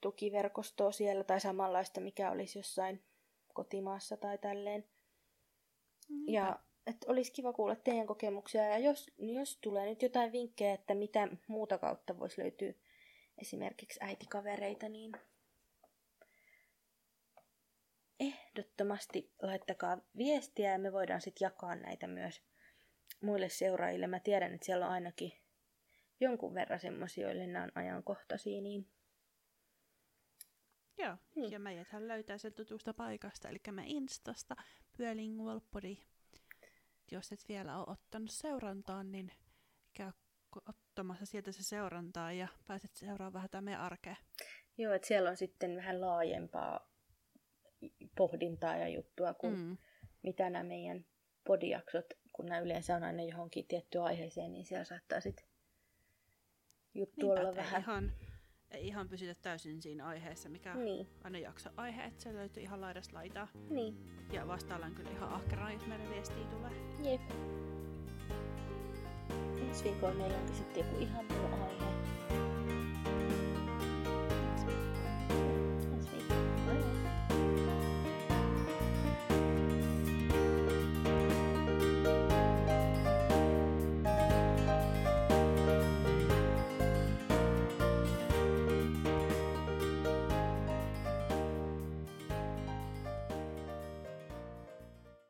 tukiverkostoa 0.00 0.92
siellä 0.92 1.24
tai 1.24 1.40
samanlaista, 1.40 2.00
mikä 2.00 2.30
olisi 2.30 2.58
jossain 2.58 3.04
kotimaassa 3.64 4.16
tai 4.16 4.38
tälleen. 4.38 4.84
Niinpä. 6.08 6.32
Ja 6.32 6.58
että 6.86 7.06
olisi 7.08 7.32
kiva 7.32 7.52
kuulla 7.52 7.76
teidän 7.76 8.06
kokemuksia 8.06 8.64
ja 8.64 8.78
jos, 8.78 9.10
jos 9.18 9.58
tulee 9.60 9.86
nyt 9.86 10.02
jotain 10.02 10.32
vinkkejä, 10.32 10.74
että 10.74 10.94
mitä 10.94 11.28
muuta 11.48 11.78
kautta 11.78 12.18
voisi 12.18 12.42
löytyä 12.42 12.72
esimerkiksi 13.38 14.00
äitikavereita, 14.02 14.88
niin 14.88 15.12
ehdottomasti 18.20 19.32
laittakaa 19.42 19.98
viestiä 20.16 20.72
ja 20.72 20.78
me 20.78 20.92
voidaan 20.92 21.20
sitten 21.20 21.46
jakaa 21.46 21.74
näitä 21.74 22.06
myös 22.06 22.42
muille 23.22 23.48
seuraajille. 23.48 24.06
Mä 24.06 24.20
tiedän, 24.20 24.54
että 24.54 24.66
siellä 24.66 24.86
on 24.86 24.92
ainakin 24.92 25.32
jonkun 26.20 26.54
verran 26.54 26.80
semmoisia, 26.80 27.26
joille 27.26 27.46
nämä 27.46 27.64
on 27.64 27.72
ajankohtaisia, 27.74 28.62
niin 28.62 28.86
Joo, 30.98 31.16
niin. 31.34 31.52
ja 31.52 31.58
meidäthän 31.58 32.08
löytää 32.08 32.38
sen 32.38 32.52
tutusta 32.52 32.94
paikasta, 32.94 33.48
eli 33.48 33.58
me 33.70 33.82
Instasta, 33.86 34.56
Pyölingualpodi. 34.96 35.98
Jos 37.12 37.32
et 37.32 37.44
vielä 37.48 37.78
ole 37.78 37.86
ottanut 37.90 38.30
seurantaan, 38.30 39.12
niin 39.12 39.32
käy 39.94 40.12
ottamassa 40.68 41.26
sieltä 41.26 41.52
se 41.52 41.62
seurantaa 41.62 42.32
ja 42.32 42.48
pääset 42.66 42.94
seuraamaan 42.94 43.32
vähän 43.32 43.50
tämä 43.50 43.62
meidän 43.62 43.80
arkea. 43.80 44.16
Joo, 44.78 44.94
että 44.94 45.08
siellä 45.08 45.30
on 45.30 45.36
sitten 45.36 45.76
vähän 45.76 46.00
laajempaa 46.00 46.90
pohdintaa 48.16 48.76
ja 48.76 48.88
juttua 48.88 49.34
kuin 49.34 49.58
mm. 49.58 49.76
mitä 50.22 50.50
nämä 50.50 50.64
meidän 50.64 51.04
podijaksot, 51.44 52.06
kun 52.32 52.46
nämä 52.46 52.60
yleensä 52.60 52.96
on 52.96 53.04
aina 53.04 53.22
johonkin 53.22 53.66
tiettyyn 53.66 54.04
aiheeseen, 54.04 54.52
niin 54.52 54.64
siellä 54.64 54.84
saattaa 54.84 55.20
sitten 55.20 55.46
juttu 56.94 57.26
Niinpä, 57.26 57.40
olla 57.40 57.56
vähän... 57.56 57.80
Ihan, 57.80 58.12
ei 58.70 58.86
ihan 58.86 59.08
pysytä 59.08 59.34
täysin 59.34 59.82
siinä 59.82 60.06
aiheessa, 60.06 60.48
mikä 60.48 60.74
niin. 60.74 61.06
aina 61.24 61.38
jakso 61.38 61.70
aihe, 61.76 62.04
että 62.04 62.22
se 62.22 62.34
löytyy 62.34 62.62
ihan 62.62 62.80
laidasta 62.80 63.16
laitaa. 63.16 63.48
Niin. 63.70 63.96
Ja 64.32 64.46
vastaillaan 64.46 64.94
kyllä 64.94 65.10
ihan 65.10 65.28
ahkeraan, 65.28 65.72
jos 65.72 65.86
meidän 65.86 66.10
viestiä 66.10 66.44
tulee. 66.44 66.72
Jep. 67.02 67.20
Ensi 69.68 69.84
viikolla 69.84 70.14
meillä 70.14 70.38
onkin 70.38 70.54
sitten 70.54 70.84
joku 70.86 70.98
ihan 70.98 71.24
muu 71.24 71.64
aihe. 71.64 71.99